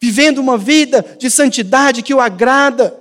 [0.00, 2.98] Vivendo uma vida de santidade que o agrada,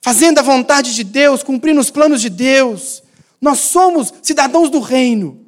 [0.00, 3.02] fazendo a vontade de Deus, cumprindo os planos de Deus.
[3.40, 5.44] Nós somos cidadãos do reino,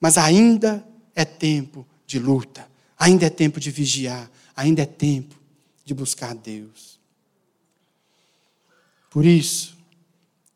[0.00, 2.66] mas ainda é tempo de luta,
[2.98, 5.34] ainda é tempo de vigiar, ainda é tempo
[5.84, 6.98] de buscar Deus.
[9.10, 9.76] Por isso,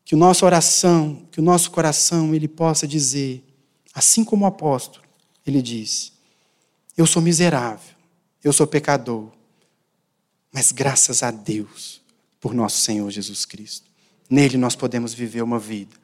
[0.05, 3.43] que o nossa oração, que o nosso coração, ele possa dizer,
[3.93, 5.03] assim como o apóstolo,
[5.47, 6.11] ele diz:
[6.95, 7.95] Eu sou miserável,
[8.43, 9.31] eu sou pecador,
[10.51, 12.01] mas graças a Deus
[12.39, 13.89] por nosso Senhor Jesus Cristo.
[14.29, 15.95] Nele nós podemos viver uma vida.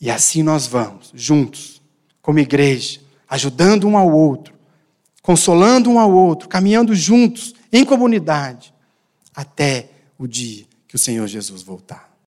[0.00, 1.80] E assim nós vamos, juntos,
[2.20, 4.54] como igreja, ajudando um ao outro,
[5.22, 8.74] consolando um ao outro, caminhando juntos, em comunidade,
[9.34, 12.13] até o dia que o Senhor Jesus voltar.